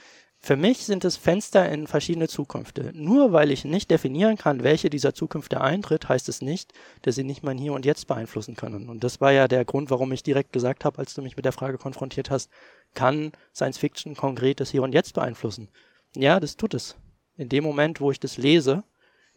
für 0.44 0.56
mich 0.56 0.84
sind 0.84 1.06
es 1.06 1.16
Fenster 1.16 1.70
in 1.70 1.86
verschiedene 1.86 2.28
Zukünfte. 2.28 2.92
Nur 2.92 3.32
weil 3.32 3.50
ich 3.50 3.64
nicht 3.64 3.90
definieren 3.90 4.36
kann, 4.36 4.62
welche 4.62 4.90
dieser 4.90 5.14
Zukünfte 5.14 5.62
eintritt, 5.62 6.10
heißt 6.10 6.28
es 6.28 6.42
nicht, 6.42 6.74
dass 7.00 7.14
sie 7.14 7.24
nicht 7.24 7.42
mein 7.42 7.56
Hier 7.56 7.72
und 7.72 7.86
Jetzt 7.86 8.06
beeinflussen 8.08 8.54
können. 8.54 8.90
Und 8.90 9.02
das 9.02 9.22
war 9.22 9.32
ja 9.32 9.48
der 9.48 9.64
Grund, 9.64 9.90
warum 9.90 10.12
ich 10.12 10.22
direkt 10.22 10.52
gesagt 10.52 10.84
habe, 10.84 10.98
als 10.98 11.14
du 11.14 11.22
mich 11.22 11.36
mit 11.36 11.46
der 11.46 11.52
Frage 11.52 11.78
konfrontiert 11.78 12.28
hast, 12.28 12.50
kann 12.92 13.32
Science 13.54 13.78
Fiction 13.78 14.16
konkret 14.16 14.60
das 14.60 14.68
Hier 14.68 14.82
und 14.82 14.92
Jetzt 14.92 15.14
beeinflussen? 15.14 15.70
Ja, 16.14 16.38
das 16.40 16.58
tut 16.58 16.74
es. 16.74 16.96
In 17.38 17.48
dem 17.48 17.64
Moment, 17.64 18.02
wo 18.02 18.10
ich 18.10 18.20
das 18.20 18.36
lese, 18.36 18.84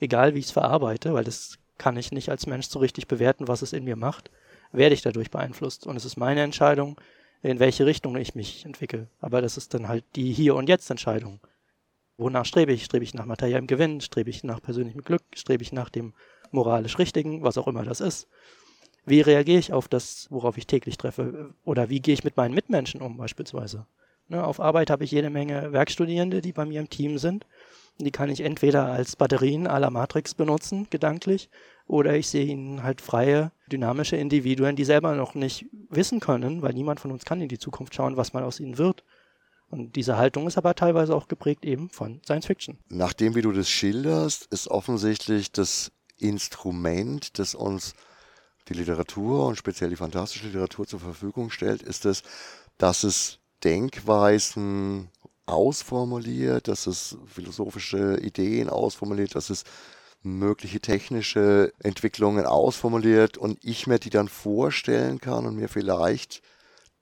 egal 0.01 0.35
wie 0.35 0.39
ich 0.39 0.47
es 0.47 0.51
verarbeite, 0.51 1.13
weil 1.13 1.23
das 1.23 1.57
kann 1.77 1.95
ich 1.95 2.11
nicht 2.11 2.27
als 2.27 2.47
Mensch 2.47 2.67
so 2.67 2.79
richtig 2.79 3.07
bewerten, 3.07 3.47
was 3.47 3.61
es 3.61 3.71
in 3.71 3.85
mir 3.85 3.95
macht, 3.95 4.29
werde 4.73 4.93
ich 4.93 5.03
dadurch 5.03 5.31
beeinflusst. 5.31 5.87
Und 5.87 5.95
es 5.95 6.03
ist 6.03 6.17
meine 6.17 6.41
Entscheidung, 6.41 6.99
in 7.47 7.59
welche 7.59 7.85
Richtung 7.85 8.17
ich 8.17 8.35
mich 8.35 8.65
entwickle. 8.65 9.07
Aber 9.21 9.41
das 9.41 9.55
ist 9.55 9.73
dann 9.73 9.87
halt 9.87 10.03
die 10.15 10.33
Hier- 10.33 10.55
und 10.55 10.67
Jetzt-Entscheidung. 10.67 11.39
Wonach 12.17 12.45
strebe 12.45 12.73
ich? 12.73 12.83
Strebe 12.83 13.05
ich 13.05 13.13
nach 13.13 13.25
materiellem 13.25 13.67
Gewinn? 13.67 14.01
Strebe 14.01 14.29
ich 14.29 14.43
nach 14.43 14.61
persönlichem 14.61 15.01
Glück? 15.01 15.23
Strebe 15.33 15.63
ich 15.63 15.71
nach 15.71 15.89
dem 15.89 16.13
moralisch 16.51 16.99
Richtigen? 16.99 17.43
Was 17.43 17.57
auch 17.57 17.67
immer 17.67 17.83
das 17.83 18.01
ist. 18.01 18.27
Wie 19.05 19.21
reagiere 19.21 19.59
ich 19.59 19.71
auf 19.71 19.87
das, 19.87 20.27
worauf 20.29 20.57
ich 20.57 20.67
täglich 20.67 20.97
treffe? 20.97 21.53
Oder 21.63 21.89
wie 21.89 22.01
gehe 22.01 22.13
ich 22.13 22.25
mit 22.25 22.35
meinen 22.35 22.53
Mitmenschen 22.53 23.01
um, 23.01 23.15
beispielsweise? 23.15 23.85
Ne, 24.27 24.43
auf 24.43 24.59
Arbeit 24.59 24.89
habe 24.89 25.05
ich 25.05 25.11
jede 25.11 25.29
Menge 25.29 25.71
Werkstudierende, 25.71 26.41
die 26.41 26.51
bei 26.51 26.65
mir 26.65 26.81
im 26.81 26.89
Team 26.89 27.17
sind. 27.17 27.45
Die 27.97 28.11
kann 28.11 28.29
ich 28.29 28.41
entweder 28.41 28.87
als 28.87 29.15
Batterien 29.15 29.67
à 29.67 29.79
la 29.79 29.89
Matrix 29.89 30.33
benutzen, 30.33 30.87
gedanklich, 30.89 31.49
oder 31.87 32.15
ich 32.15 32.27
sehe 32.27 32.45
ihnen 32.45 32.83
halt 32.83 33.01
freie, 33.01 33.51
dynamische 33.71 34.17
Individuen, 34.17 34.75
die 34.75 34.85
selber 34.85 35.15
noch 35.15 35.35
nicht 35.35 35.65
wissen 35.89 36.19
können, 36.19 36.61
weil 36.61 36.73
niemand 36.73 36.99
von 36.99 37.11
uns 37.11 37.25
kann 37.25 37.41
in 37.41 37.49
die 37.49 37.59
Zukunft 37.59 37.95
schauen, 37.95 38.17
was 38.17 38.33
mal 38.33 38.43
aus 38.43 38.59
ihnen 38.59 38.77
wird. 38.77 39.03
Und 39.69 39.95
diese 39.95 40.17
Haltung 40.17 40.47
ist 40.47 40.57
aber 40.57 40.75
teilweise 40.75 41.15
auch 41.15 41.27
geprägt 41.27 41.65
eben 41.65 41.89
von 41.89 42.21
Science 42.23 42.45
Fiction. 42.45 42.77
Nachdem, 42.89 43.35
wie 43.35 43.41
du 43.41 43.51
das 43.51 43.69
schilderst, 43.69 44.47
ist 44.51 44.69
offensichtlich 44.69 45.51
das 45.51 45.91
Instrument, 46.19 47.37
das 47.39 47.53
uns 47.53 47.93
die 48.69 48.73
Literatur 48.73 49.45
und 49.45 49.57
speziell 49.57 49.89
die 49.89 49.95
fantastische 49.95 50.47
Literatur 50.47 50.87
zur 50.87 50.99
Verfügung 50.99 51.51
stellt, 51.51 51.81
ist 51.81 52.05
es, 52.05 52.23
dass 52.77 53.03
es 53.03 53.39
Denkweisen 53.63 55.09
ausformuliert, 55.45 56.67
dass 56.67 56.87
es 56.87 57.17
philosophische 57.25 58.19
Ideen 58.21 58.69
ausformuliert, 58.69 59.35
dass 59.35 59.49
es 59.49 59.63
mögliche 60.27 60.79
technische 60.79 61.73
Entwicklungen 61.79 62.45
ausformuliert 62.45 63.37
und 63.37 63.57
ich 63.63 63.87
mir 63.87 63.99
die 63.99 64.09
dann 64.09 64.27
vorstellen 64.27 65.19
kann 65.19 65.45
und 65.45 65.55
mir 65.55 65.69
vielleicht 65.69 66.41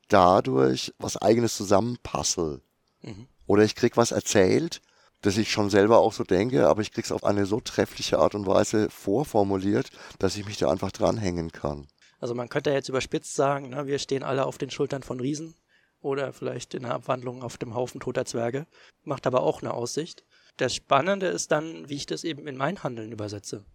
dadurch 0.08 0.94
was 1.00 1.18
eigenes 1.18 1.56
zusammenpassel. 1.58 2.62
Mhm. 3.02 3.28
Oder 3.48 3.64
ich 3.64 3.76
krieg 3.76 3.98
was 3.98 4.12
erzählt, 4.12 4.82
das 5.22 5.38
ich 5.38 5.52
schon 5.52 5.70
selber 5.70 6.00
auch 6.00 6.14
so 6.14 6.24
denke, 6.24 6.68
aber 6.68 6.82
ich 6.82 6.92
krieg's 6.92 7.12
auf 7.12 7.24
eine 7.24 7.46
so 7.46 7.60
treffliche 7.60 8.20
Art 8.20 8.36
und 8.36 8.46
Weise 8.46 8.90
vorformuliert, 8.90 9.90
dass 10.20 10.38
ich 10.38 10.46
mich 10.46 10.58
da 10.58 10.70
einfach 10.70 10.92
dranhängen 10.92 11.52
kann. 11.52 11.88
Also 12.20 12.36
man 12.36 12.50
könnte 12.50 12.72
jetzt 12.72 12.90
überspitzt 12.90 13.36
sagen, 13.36 13.70
ne, 13.70 13.88
wir 13.88 14.00
stehen 14.00 14.24
alle 14.24 14.46
auf 14.46 14.58
den 14.58 14.70
Schultern 14.70 15.04
von 15.04 15.20
Riesen 15.20 15.56
oder 16.00 16.34
vielleicht 16.34 16.74
in 16.74 16.84
der 16.84 16.94
Abwandlung 16.94 17.42
auf 17.42 17.58
dem 17.58 17.74
Haufen 17.74 18.00
toter 18.00 18.26
Zwerge, 18.26 18.68
macht 19.04 19.28
aber 19.28 19.42
auch 19.42 19.62
eine 19.62 19.74
Aussicht. 19.74 20.24
Das 20.58 20.74
Spannende 20.74 21.28
ist 21.28 21.52
dann, 21.52 21.89
wie 21.89 21.96
ich 21.96 22.06
das 22.06 22.24
eben 22.24 22.48
in 22.48 22.58
mein 22.58 22.84
Handeln 22.84 23.12
übersetze. 23.12 23.65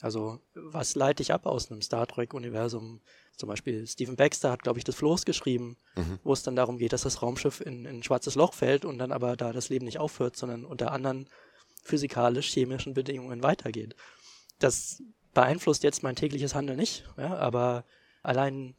Also 0.00 0.40
was 0.54 0.94
leite 0.94 1.22
ich 1.22 1.32
ab 1.32 1.46
aus 1.46 1.70
einem 1.70 1.80
Star 1.80 2.06
Trek-Universum? 2.06 3.00
Zum 3.36 3.48
Beispiel 3.48 3.86
Stephen 3.86 4.16
Baxter 4.16 4.50
hat, 4.50 4.62
glaube 4.62 4.78
ich, 4.78 4.84
das 4.84 4.96
Floß 4.96 5.24
geschrieben, 5.24 5.76
mhm. 5.94 6.18
wo 6.22 6.32
es 6.32 6.42
dann 6.42 6.56
darum 6.56 6.78
geht, 6.78 6.92
dass 6.92 7.02
das 7.02 7.22
Raumschiff 7.22 7.60
in, 7.60 7.86
in, 7.86 7.98
ein 7.98 8.02
schwarzes 8.02 8.34
Loch 8.34 8.52
fällt 8.52 8.84
und 8.84 8.98
dann 8.98 9.12
aber 9.12 9.36
da 9.36 9.52
das 9.52 9.68
Leben 9.68 9.86
nicht 9.86 9.98
aufhört, 9.98 10.36
sondern 10.36 10.64
unter 10.64 10.92
anderen 10.92 11.28
physikalisch-chemischen 11.82 12.94
Bedingungen 12.94 13.42
weitergeht. 13.42 13.96
Das 14.58 15.02
beeinflusst 15.32 15.82
jetzt 15.82 16.02
mein 16.02 16.16
tägliches 16.16 16.54
Handeln 16.54 16.78
nicht, 16.78 17.04
ja, 17.16 17.34
aber 17.36 17.84
allein 18.22 18.74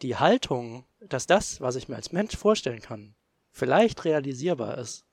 die 0.00 0.16
Haltung, 0.16 0.84
dass 1.00 1.26
das, 1.26 1.60
was 1.60 1.76
ich 1.76 1.88
mir 1.88 1.96
als 1.96 2.12
Mensch 2.12 2.36
vorstellen 2.36 2.80
kann, 2.80 3.14
vielleicht 3.50 4.04
realisierbar 4.04 4.78
ist, 4.78 5.04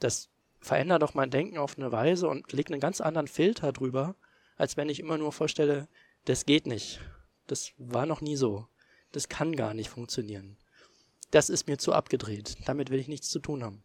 das 0.00 0.28
verändert 0.60 1.02
doch 1.02 1.14
mein 1.14 1.30
Denken 1.30 1.58
auf 1.58 1.78
eine 1.78 1.90
Weise 1.92 2.28
und 2.28 2.52
legt 2.52 2.70
einen 2.70 2.80
ganz 2.80 3.00
anderen 3.00 3.28
Filter 3.28 3.72
drüber, 3.72 4.14
als 4.56 4.76
wenn 4.76 4.88
ich 4.88 5.00
immer 5.00 5.18
nur 5.18 5.32
vorstelle, 5.32 5.88
das 6.26 6.44
geht 6.44 6.66
nicht. 6.66 7.00
Das 7.46 7.72
war 7.78 8.06
noch 8.06 8.20
nie 8.20 8.36
so. 8.36 8.66
Das 9.12 9.28
kann 9.28 9.56
gar 9.56 9.74
nicht 9.74 9.90
funktionieren. 9.90 10.56
Das 11.30 11.48
ist 11.48 11.66
mir 11.66 11.78
zu 11.78 11.92
abgedreht. 11.92 12.58
Damit 12.66 12.90
will 12.90 13.00
ich 13.00 13.08
nichts 13.08 13.28
zu 13.28 13.38
tun 13.38 13.64
haben. 13.64 13.82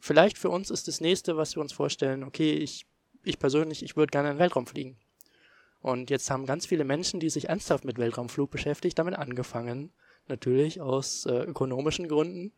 Vielleicht 0.00 0.38
für 0.38 0.50
uns 0.50 0.70
ist 0.70 0.88
das 0.88 1.00
nächste, 1.00 1.36
was 1.36 1.56
wir 1.56 1.62
uns 1.62 1.72
vorstellen, 1.72 2.24
okay, 2.24 2.52
ich, 2.54 2.86
ich 3.24 3.38
persönlich, 3.38 3.82
ich 3.82 3.96
würde 3.96 4.10
gerne 4.10 4.30
in 4.30 4.34
den 4.36 4.40
Weltraum 4.40 4.66
fliegen. 4.66 4.98
Und 5.80 6.10
jetzt 6.10 6.30
haben 6.30 6.46
ganz 6.46 6.66
viele 6.66 6.84
Menschen, 6.84 7.20
die 7.20 7.30
sich 7.30 7.48
ernsthaft 7.48 7.84
mit 7.84 7.98
Weltraumflug 7.98 8.50
beschäftigt, 8.50 8.98
damit 8.98 9.14
angefangen, 9.14 9.92
natürlich 10.26 10.80
aus 10.80 11.24
äh, 11.26 11.44
ökonomischen 11.44 12.08
Gründen, 12.08 12.52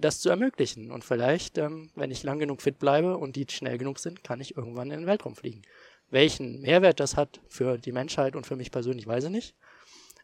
das 0.00 0.20
zu 0.20 0.30
ermöglichen. 0.30 0.90
Und 0.90 1.04
vielleicht, 1.04 1.58
ähm, 1.58 1.90
wenn 1.94 2.10
ich 2.10 2.22
lang 2.22 2.38
genug 2.38 2.62
fit 2.62 2.78
bleibe 2.78 3.16
und 3.16 3.36
die 3.36 3.46
schnell 3.48 3.78
genug 3.78 3.98
sind, 3.98 4.24
kann 4.24 4.40
ich 4.40 4.56
irgendwann 4.56 4.90
in 4.90 5.00
den 5.00 5.06
Weltraum 5.06 5.36
fliegen. 5.36 5.62
Welchen 6.10 6.60
Mehrwert 6.60 7.00
das 7.00 7.16
hat 7.16 7.40
für 7.48 7.78
die 7.78 7.92
Menschheit 7.92 8.34
und 8.34 8.46
für 8.46 8.56
mich 8.56 8.70
persönlich, 8.70 9.06
weiß 9.06 9.24
ich 9.24 9.30
nicht. 9.30 9.54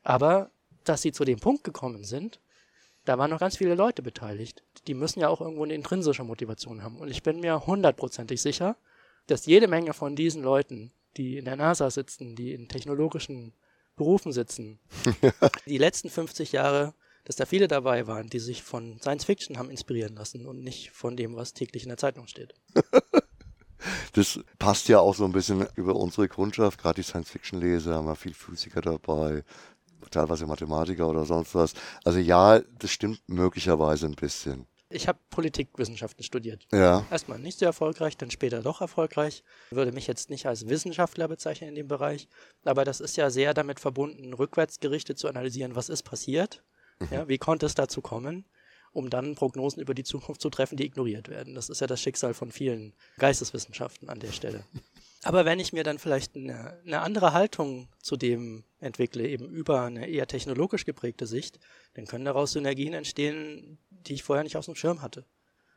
Aber 0.03 0.51
dass 0.85 1.03
sie 1.03 1.13
zu 1.13 1.25
dem 1.25 1.39
Punkt 1.39 1.65
gekommen 1.65 2.05
sind, 2.05 2.41
da 3.05 3.19
waren 3.19 3.31
noch 3.31 3.41
ganz 3.41 3.57
viele 3.57 3.75
Leute 3.75 4.03
beteiligt. 4.03 4.63
Die 4.87 4.95
müssen 4.95 5.21
ja 5.21 5.29
auch 5.29 5.41
irgendwo 5.41 5.65
eine 5.65 5.75
intrinsische 5.75 6.25
Motivation 6.25 6.83
haben. 6.83 6.99
Und 6.99 7.09
ich 7.09 7.23
bin 7.23 7.41
mir 7.41 7.67
hundertprozentig 7.67 8.43
sicher, 8.43 8.77
dass 9.29 9.47
jede 9.47 9.69
Menge 9.69 9.93
von 9.93 10.17
diesen 10.17 10.43
Leuten, 10.43 10.93
die 11.17 11.39
in 11.39 11.45
der 11.45 11.57
NASA 11.57 11.91
sitzen, 11.91 12.37
die 12.37 12.53
in 12.53 12.69
technologischen 12.69 13.53
Berufen 13.97 14.33
sitzen, 14.33 14.79
die 15.67 15.79
letzten 15.79 16.11
50 16.11 16.53
Jahre, 16.53 16.95
dass 17.27 17.35
da 17.37 17.45
viele 17.45 17.67
dabei 17.67 18.07
waren, 18.07 18.29
die 18.29 18.39
sich 18.39 18.63
von 18.63 18.99
Science 19.01 19.25
Fiction 19.25 19.59
haben 19.59 19.69
inspirieren 19.69 20.15
lassen 20.15 20.47
und 20.47 20.63
nicht 20.63 20.93
von 20.93 21.17
dem, 21.17 21.35
was 21.35 21.53
täglich 21.53 21.83
in 21.83 21.89
der 21.91 21.99
Zeitung 21.99 22.27
steht. 22.27 22.55
Das 24.15 24.41
passt 24.59 24.89
ja 24.89 24.99
auch 24.99 25.15
so 25.15 25.25
ein 25.27 25.33
bisschen 25.33 25.67
über 25.77 25.95
unsere 25.95 26.29
Kundschaft, 26.29 26.81
gerade 26.81 26.97
die 26.97 27.03
Science-Fiction-Leser, 27.07 27.95
haben 27.95 28.07
wir 28.07 28.17
viel 28.17 28.33
Physiker 28.33 28.81
dabei, 28.81 29.45
teilweise 30.11 30.47
Mathematiker 30.47 31.07
oder 31.07 31.25
sonst 31.25 31.55
was. 31.55 31.75
Also 32.03 32.19
ja, 32.19 32.61
das 32.79 32.91
stimmt 32.91 33.21
möglicherweise 33.29 34.07
ein 34.07 34.15
bisschen. 34.15 34.67
Ich 34.89 35.07
habe 35.07 35.19
Politikwissenschaften 35.31 36.25
studiert. 36.25 36.67
Ja. 36.73 37.05
Erstmal 37.11 37.39
nicht 37.39 37.59
sehr 37.59 37.69
erfolgreich, 37.69 38.17
dann 38.17 38.31
später 38.31 38.63
doch 38.63 38.81
erfolgreich. 38.81 39.45
Würde 39.71 39.93
mich 39.93 40.07
jetzt 40.07 40.31
nicht 40.31 40.47
als 40.47 40.69
Wissenschaftler 40.69 41.29
bezeichnen 41.29 41.69
in 41.69 41.75
dem 41.75 41.89
Bereich, 41.89 42.29
aber 42.65 42.85
das 42.85 43.01
ist 43.01 43.17
ja 43.17 43.31
sehr 43.31 43.53
damit 43.53 43.79
verbunden, 43.79 44.33
rückwärts 44.33 44.81
gerichtet 44.81 45.19
zu 45.19 45.29
analysieren, 45.29 45.77
was 45.77 45.91
ist 45.91 46.03
passiert. 46.03 46.63
Ja, 47.11 47.29
wie 47.29 47.39
konnte 47.39 47.67
es 47.67 47.75
dazu 47.75 48.01
kommen, 48.01 48.45
um 48.93 49.11
dann 49.11 49.35
Prognosen 49.35 49.83
über 49.83 49.95
die 49.95 50.05
Zukunft 50.05 50.41
zu 50.41 50.51
treffen, 50.51 50.77
die 50.77 50.87
ignoriert 50.87 51.29
werden. 51.29 51.55
Das 51.55 51.69
ist 51.69 51.81
ja 51.81 51.87
das 51.87 52.01
Schicksal 52.01 52.35
von 52.35 52.51
vielen 52.51 52.95
Geisteswissenschaften 53.19 54.09
an 54.09 54.21
der 54.21 54.33
Stelle. 54.33 54.65
Aber 55.23 55.45
wenn 55.45 55.59
ich 55.59 55.73
mir 55.73 55.83
dann 55.83 55.99
vielleicht 55.99 56.37
eine, 56.37 56.79
eine, 56.87 57.01
andere 57.01 57.33
Haltung 57.33 57.89
zu 58.01 58.17
dem 58.17 58.65
entwickle, 58.79 59.27
eben 59.27 59.49
über 59.49 59.83
eine 59.83 60.09
eher 60.09 60.27
technologisch 60.29 60.85
geprägte 60.85 61.27
Sicht, 61.27 61.59
dann 61.95 62.07
können 62.07 62.25
daraus 62.25 62.53
Synergien 62.53 62.95
entstehen, 62.95 63.79
die 63.91 64.15
ich 64.15 64.23
vorher 64.23 64.45
nicht 64.45 64.57
aus 64.57 64.67
dem 64.67 64.77
Schirm 64.77 65.03
hatte. 65.03 65.25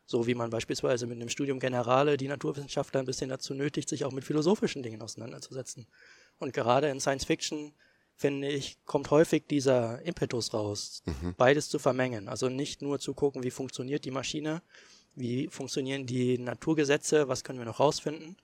So 0.05 0.27
wie 0.27 0.35
man 0.35 0.49
beispielsweise 0.49 1.07
mit 1.07 1.17
einem 1.17 1.29
Studium 1.29 1.59
Generale 1.59 2.15
die 2.17 2.27
Naturwissenschaftler 2.27 2.99
ein 2.99 3.05
bisschen 3.05 3.29
dazu 3.29 3.53
nötigt, 3.53 3.89
sich 3.89 4.05
auch 4.05 4.11
mit 4.11 4.23
philosophischen 4.23 4.83
Dingen 4.83 5.01
auseinanderzusetzen. 5.01 5.87
Und 6.37 6.53
gerade 6.53 6.89
in 6.89 6.99
Science 6.99 7.25
Fiction, 7.25 7.73
finde 8.19 8.49
ich, 8.49 8.77
kommt 8.85 9.11
häufig 9.11 9.47
dieser 9.47 10.01
Impetus 10.01 10.53
raus, 10.53 11.01
mhm. 11.05 11.35
beides 11.37 11.69
zu 11.69 11.79
vermengen. 11.79 12.27
Also 12.27 12.49
nicht 12.49 12.81
nur 12.81 12.99
zu 12.99 13.13
gucken, 13.13 13.43
wie 13.43 13.49
funktioniert 13.49 14.03
die 14.03 14.11
Maschine, 14.11 14.61
wie 15.15 15.47
funktionieren 15.47 16.05
die 16.05 16.37
Naturgesetze, 16.37 17.29
was 17.29 17.45
können 17.45 17.59
wir 17.59 17.65
noch 17.65 17.79
rausfinden, 17.79 18.35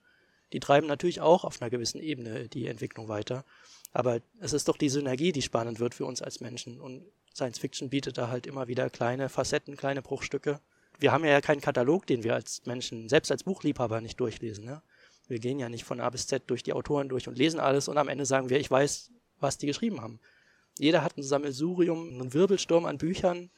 die 0.53 0.61
treiben 0.61 0.87
natürlich 0.87 1.19
auch 1.19 1.43
auf 1.43 1.61
einer 1.61 1.69
gewissen 1.69 1.99
Ebene 1.99 2.47
die 2.47 2.67
Entwicklung 2.67 3.09
weiter. 3.09 3.43
Aber 3.91 4.21
es 4.39 4.53
ist 4.53 4.69
doch 4.69 4.77
die 4.77 4.87
Synergie, 4.87 5.33
die 5.33 5.41
spannend 5.41 5.81
wird 5.81 5.93
für 5.93 6.05
uns 6.05 6.21
als 6.21 6.39
Menschen. 6.39 6.79
Und 6.79 7.03
Science 7.35 7.59
Fiction 7.59 7.89
bietet 7.89 8.17
da 8.17 8.29
halt 8.29 8.47
immer 8.47 8.69
wieder 8.69 8.89
kleine 8.89 9.27
Facetten, 9.27 9.75
kleine 9.75 10.01
Bruchstücke. 10.01 10.61
Wir 10.99 11.11
haben 11.11 11.25
ja 11.25 11.41
keinen 11.41 11.59
Katalog, 11.59 12.07
den 12.07 12.23
wir 12.23 12.33
als 12.33 12.65
Menschen, 12.65 13.09
selbst 13.09 13.29
als 13.29 13.43
Buchliebhaber, 13.43 13.99
nicht 13.99 14.21
durchlesen. 14.21 14.63
Ne? 14.63 14.81
Wir 15.27 15.39
gehen 15.39 15.59
ja 15.59 15.67
nicht 15.67 15.83
von 15.83 15.99
A 15.99 16.09
bis 16.09 16.27
Z 16.27 16.43
durch 16.47 16.63
die 16.63 16.71
Autoren 16.71 17.09
durch 17.09 17.27
und 17.27 17.37
lesen 17.37 17.59
alles 17.59 17.89
und 17.89 17.97
am 17.97 18.07
Ende 18.07 18.25
sagen 18.25 18.49
wir, 18.49 18.59
ich 18.59 18.71
weiß, 18.71 19.11
was 19.39 19.57
die 19.57 19.67
geschrieben 19.67 20.01
haben. 20.01 20.19
Jeder 20.77 21.03
hat 21.03 21.17
ein 21.17 21.23
Sammelsurium, 21.23 22.09
einen 22.09 22.33
Wirbelsturm 22.33 22.85
an 22.85 22.97
Büchern, 22.97 23.49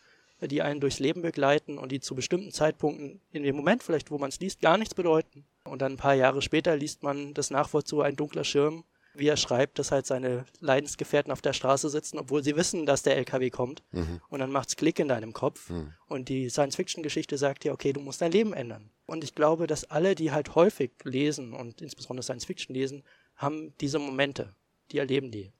die 0.42 0.62
einen 0.62 0.80
durchs 0.80 1.00
Leben 1.00 1.22
begleiten 1.22 1.78
und 1.80 1.92
die 1.92 2.00
zu 2.00 2.14
bestimmten 2.14 2.52
Zeitpunkten 2.52 3.22
in 3.32 3.44
dem 3.44 3.56
Moment 3.56 3.82
vielleicht, 3.82 4.12
wo 4.12 4.20
man 4.20 4.30
es 4.30 4.40
liest, 4.40 4.62
gar 4.62 4.78
nichts 4.78 4.94
bedeuten. 4.94 5.46
Und 5.64 5.82
dann 5.82 5.94
ein 5.94 5.98
paar 5.98 6.14
Jahre 6.14 6.42
später 6.42 6.76
liest 6.76 7.02
man 7.02 7.34
das 7.34 7.50
Nachwort 7.50 7.88
zu 7.88 8.02
Ein 8.02 8.16
dunkler 8.16 8.44
Schirm, 8.44 8.84
wie 9.16 9.28
er 9.28 9.38
schreibt, 9.38 9.80
dass 9.80 9.92
halt 9.92 10.06
seine 10.06 10.46
Leidensgefährten 10.60 11.32
auf 11.32 11.42
der 11.42 11.54
Straße 11.54 11.90
sitzen, 11.90 12.20
obwohl 12.20 12.44
sie 12.44 12.56
wissen, 12.56 12.86
dass 12.86 13.02
der 13.02 13.18
LKW 13.18 13.50
kommt. 13.50 13.82
Mhm. 13.92 14.22
Und 14.30 14.40
dann 14.40 14.52
macht's 14.52 14.76
Klick 14.76 15.00
in 15.00 15.08
deinem 15.08 15.34
Kopf. 15.34 15.72
Mhm. 15.72 15.94
Und 16.08 16.30
die 16.30 16.50
Science-Fiction-Geschichte 16.50 17.38
sagt 17.38 17.64
dir, 17.64 17.74
okay, 17.74 17.94
du 17.94 18.00
musst 18.00 18.22
dein 18.22 18.32
Leben 18.32 18.54
ändern. 18.54 18.92
Und 19.08 19.24
ich 19.24 19.34
glaube, 19.34 19.66
dass 19.66 19.86
alle, 19.86 20.14
die 20.14 20.32
halt 20.32 20.54
häufig 20.54 20.92
lesen 21.04 21.54
und 21.54 21.82
insbesondere 21.82 22.24
Science-Fiction 22.24 22.76
lesen, 22.76 23.04
haben 23.36 23.74
diese 23.82 23.98
Momente. 23.98 24.54
Die 24.92 25.00
erleben 25.00 25.32
die. 25.32 25.52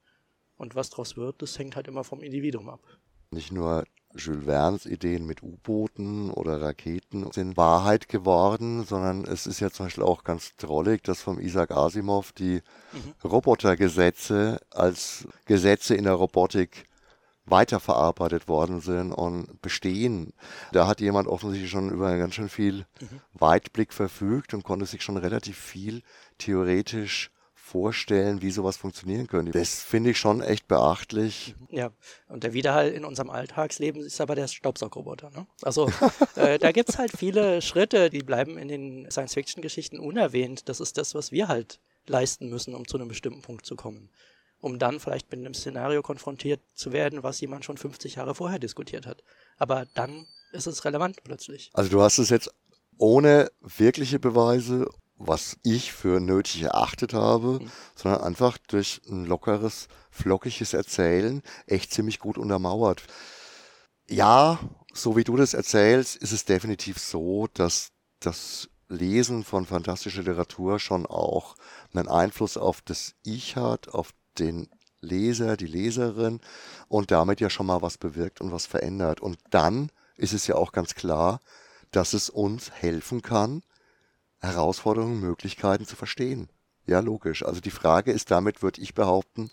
Und 0.58 0.76
was 0.76 0.90
daraus 0.90 1.18
wird, 1.18 1.42
das 1.42 1.58
hängt 1.58 1.76
halt 1.76 1.88
immer 1.88 2.04
vom 2.04 2.22
Individuum 2.22 2.70
ab. 2.70 2.82
Nicht 3.32 3.52
nur 3.52 3.84
Jules 4.16 4.46
Verne's 4.46 4.86
Ideen 4.86 5.26
mit 5.26 5.44
U-Booten 5.44 6.32
oder 6.32 6.62
Raketen 6.62 7.30
sind 7.32 7.58
Wahrheit 7.58 8.08
geworden, 8.08 8.84
sondern 8.84 9.26
es 9.26 9.46
ist 9.46 9.60
ja 9.60 9.70
zum 9.70 9.88
Beispiel 9.88 10.04
auch 10.04 10.24
ganz 10.24 10.56
drollig, 10.56 11.04
dass 11.04 11.22
vom 11.22 11.40
Isaac 11.40 11.72
Asimov 11.72 12.32
die 12.32 12.62
mhm. 12.94 13.14
Robotergesetze 13.24 14.60
als 14.72 15.28
Gesetze 15.46 15.96
in 15.96 16.06
der 16.06 16.14
Robotik 16.14 16.86
weiterverarbeitet 17.46 18.48
worden 18.48 18.82
sind 18.82 19.14
und 19.14 19.62
bestehen. 19.62 20.34
Da 20.74 20.88
hat 20.88 21.00
jemand 21.00 21.28
offensichtlich 21.28 21.72
schon 21.72 21.92
über 21.92 22.18
ganz 22.18 22.34
schön 22.34 22.50
viel 22.50 22.86
mhm. 23.00 23.22
Weitblick 23.34 23.94
verfügt 23.94 24.54
und 24.54 24.64
konnte 24.64 24.86
sich 24.86 25.02
schon 25.02 25.18
relativ 25.18 25.58
viel 25.58 26.02
theoretisch 26.38 27.32
vorstellen, 27.68 28.42
wie 28.42 28.50
sowas 28.50 28.78
funktionieren 28.78 29.28
könnte. 29.28 29.52
Das 29.52 29.84
finde 29.84 30.12
ich 30.12 30.18
schon 30.18 30.42
echt 30.42 30.68
beachtlich. 30.68 31.54
Ja, 31.70 31.92
und 32.30 32.44
der 32.44 32.54
Widerhall 32.54 32.90
in 32.90 33.04
unserem 33.04 33.30
Alltagsleben 33.30 34.02
ist 34.02 34.22
aber 34.22 34.36
der 34.36 34.48
Staubsaugroboter. 34.48 35.32
Ne? 35.32 35.46
Also 35.62 35.92
äh, 36.36 36.58
da 36.58 36.72
gibt 36.72 36.90
es 36.90 36.98
halt 36.98 37.12
viele 37.12 37.62
Schritte, 37.62 38.10
die 38.10 38.24
bleiben 38.24 38.58
in 38.58 38.70
den 38.70 39.12
Science-Fiction-Geschichten 39.12 40.00
unerwähnt. 40.00 40.70
Das 40.70 40.80
ist 40.80 40.98
das, 40.98 41.14
was 41.14 41.34
wir 41.34 41.50
halt 41.50 41.82
leisten 42.08 42.50
müssen, 42.50 42.74
um 42.74 42.88
zu 42.88 42.98
einem 42.98 43.10
bestimmten 43.10 43.42
Punkt 43.42 43.66
zu 43.66 43.76
kommen. 43.76 44.10
Um 44.60 44.80
dann 44.80 45.00
vielleicht 45.00 45.30
mit 45.30 45.42
einem 45.42 45.54
Szenario 45.54 46.02
konfrontiert 46.02 46.62
zu 46.74 46.94
werden, 46.94 47.22
was 47.22 47.42
jemand 47.42 47.66
schon 47.66 47.78
50 47.78 48.16
Jahre 48.16 48.34
vorher 48.34 48.60
diskutiert 48.60 49.06
hat. 49.06 49.24
Aber 49.58 49.86
dann 49.94 50.26
ist 50.54 50.68
es 50.68 50.86
relevant 50.86 51.24
plötzlich. 51.24 51.70
Also 51.74 51.92
du 51.92 52.02
hast 52.02 52.18
es 52.18 52.30
jetzt 52.30 52.50
ohne 52.98 53.52
wirkliche 53.60 54.20
Beweise, 54.20 54.88
was 55.18 55.58
ich 55.64 55.94
für 55.94 56.20
nötig 56.20 56.64
erachtet 56.64 57.14
habe, 57.14 57.60
mhm. 57.60 57.72
sondern 57.96 58.22
einfach 58.22 58.58
durch 58.58 59.02
ein 59.10 59.26
lockeres, 59.26 59.88
flockiges 60.12 60.74
Erzählen 60.74 61.42
echt 61.66 61.92
ziemlich 61.92 62.20
gut 62.20 62.38
untermauert. 62.38 63.04
Ja, 64.10 64.60
so 64.94 65.16
wie 65.16 65.24
du 65.24 65.36
das 65.36 65.54
erzählst, 65.54 66.16
ist 66.16 66.32
es 66.32 66.46
definitiv 66.46 66.98
so, 67.00 67.48
dass 67.54 67.92
das 68.20 68.70
Lesen 68.90 69.44
von 69.44 69.66
fantastischer 69.66 70.22
Literatur 70.22 70.80
schon 70.80 71.06
auch 71.06 71.56
einen 71.94 72.08
Einfluss 72.08 72.58
auf 72.58 72.82
das 72.82 73.16
Ich 73.24 73.56
hat, 73.58 73.90
auf 73.90 74.12
den 74.40 74.70
Leser, 75.02 75.58
die 75.58 75.68
Leserin 75.68 76.40
und 76.88 77.12
damit 77.12 77.42
ja 77.42 77.50
schon 77.50 77.66
mal 77.66 77.82
was 77.82 77.98
bewirkt 77.98 78.42
und 78.42 78.52
was 78.52 78.66
verändert. 78.66 79.20
Und 79.20 79.38
dann 79.50 79.92
ist 80.16 80.34
es 80.34 80.48
ja 80.48 80.56
auch 80.56 80.72
ganz 80.72 80.96
klar, 80.96 81.40
dass 81.92 82.14
es 82.14 82.30
uns 82.30 82.72
helfen 82.72 83.22
kann, 83.22 83.62
Herausforderungen, 84.40 85.20
Möglichkeiten 85.20 85.86
zu 85.86 85.96
verstehen. 85.96 86.50
Ja, 86.86 87.00
logisch. 87.00 87.44
Also 87.44 87.60
die 87.60 87.72
Frage 87.72 88.12
ist 88.12 88.32
damit, 88.32 88.64
würde 88.64 88.82
ich 88.82 88.94
behaupten, 88.94 89.50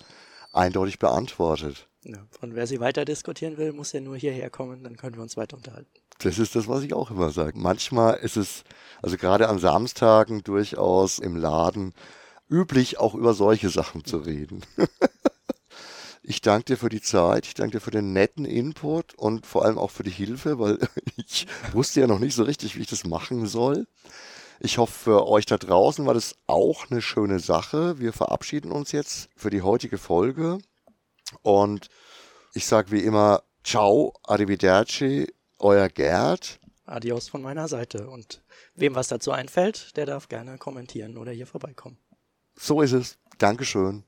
eindeutig 0.52 0.98
beantwortet. 0.98 1.88
Ja, 2.04 2.26
und 2.40 2.54
wer 2.54 2.66
sie 2.66 2.80
weiter 2.80 3.04
diskutieren 3.04 3.56
will, 3.56 3.72
muss 3.72 3.92
ja 3.92 4.00
nur 4.00 4.16
hierher 4.16 4.50
kommen, 4.50 4.84
dann 4.84 4.96
können 4.96 5.16
wir 5.16 5.22
uns 5.22 5.36
weiter 5.36 5.56
unterhalten. 5.56 5.90
Das 6.18 6.38
ist 6.38 6.54
das, 6.54 6.68
was 6.68 6.82
ich 6.82 6.94
auch 6.94 7.10
immer 7.10 7.30
sage. 7.30 7.58
Manchmal 7.58 8.18
ist 8.18 8.36
es, 8.36 8.62
also 9.02 9.16
gerade 9.16 9.48
an 9.48 9.58
Samstagen 9.58 10.44
durchaus 10.44 11.18
im 11.18 11.34
Laden 11.34 11.92
üblich, 12.48 12.98
auch 12.98 13.14
über 13.14 13.34
solche 13.34 13.70
Sachen 13.70 14.04
zu 14.04 14.18
reden. 14.18 14.62
Ich 16.26 16.40
danke 16.40 16.64
dir 16.64 16.76
für 16.78 16.88
die 16.88 17.02
Zeit, 17.02 17.44
ich 17.44 17.52
danke 17.52 17.72
dir 17.76 17.80
für 17.82 17.90
den 17.90 18.14
netten 18.14 18.46
Input 18.46 19.12
und 19.14 19.44
vor 19.44 19.62
allem 19.66 19.76
auch 19.76 19.90
für 19.90 20.04
die 20.04 20.10
Hilfe, 20.10 20.58
weil 20.58 20.78
ich 21.18 21.46
wusste 21.72 22.00
ja 22.00 22.06
noch 22.06 22.18
nicht 22.18 22.34
so 22.34 22.44
richtig, 22.44 22.76
wie 22.76 22.80
ich 22.80 22.86
das 22.86 23.04
machen 23.04 23.46
soll. 23.46 23.86
Ich 24.64 24.78
hoffe, 24.78 24.94
für 24.94 25.26
euch 25.26 25.44
da 25.44 25.58
draußen 25.58 26.06
war 26.06 26.14
das 26.14 26.36
auch 26.46 26.90
eine 26.90 27.02
schöne 27.02 27.38
Sache. 27.38 27.98
Wir 27.98 28.14
verabschieden 28.14 28.72
uns 28.72 28.92
jetzt 28.92 29.28
für 29.36 29.50
die 29.50 29.60
heutige 29.60 29.98
Folge 29.98 30.56
und 31.42 31.90
ich 32.54 32.64
sage 32.64 32.90
wie 32.90 33.00
immer, 33.00 33.42
ciao, 33.62 34.14
arrivederci, 34.22 35.30
euer 35.58 35.90
Gerd. 35.90 36.60
Adios 36.86 37.28
von 37.28 37.42
meiner 37.42 37.68
Seite 37.68 38.08
und 38.08 38.42
wem 38.74 38.94
was 38.94 39.08
dazu 39.08 39.32
einfällt, 39.32 39.98
der 39.98 40.06
darf 40.06 40.30
gerne 40.30 40.56
kommentieren 40.56 41.18
oder 41.18 41.32
hier 41.32 41.46
vorbeikommen. 41.46 41.98
So 42.56 42.80
ist 42.80 42.92
es. 42.92 43.18
Dankeschön. 43.36 44.04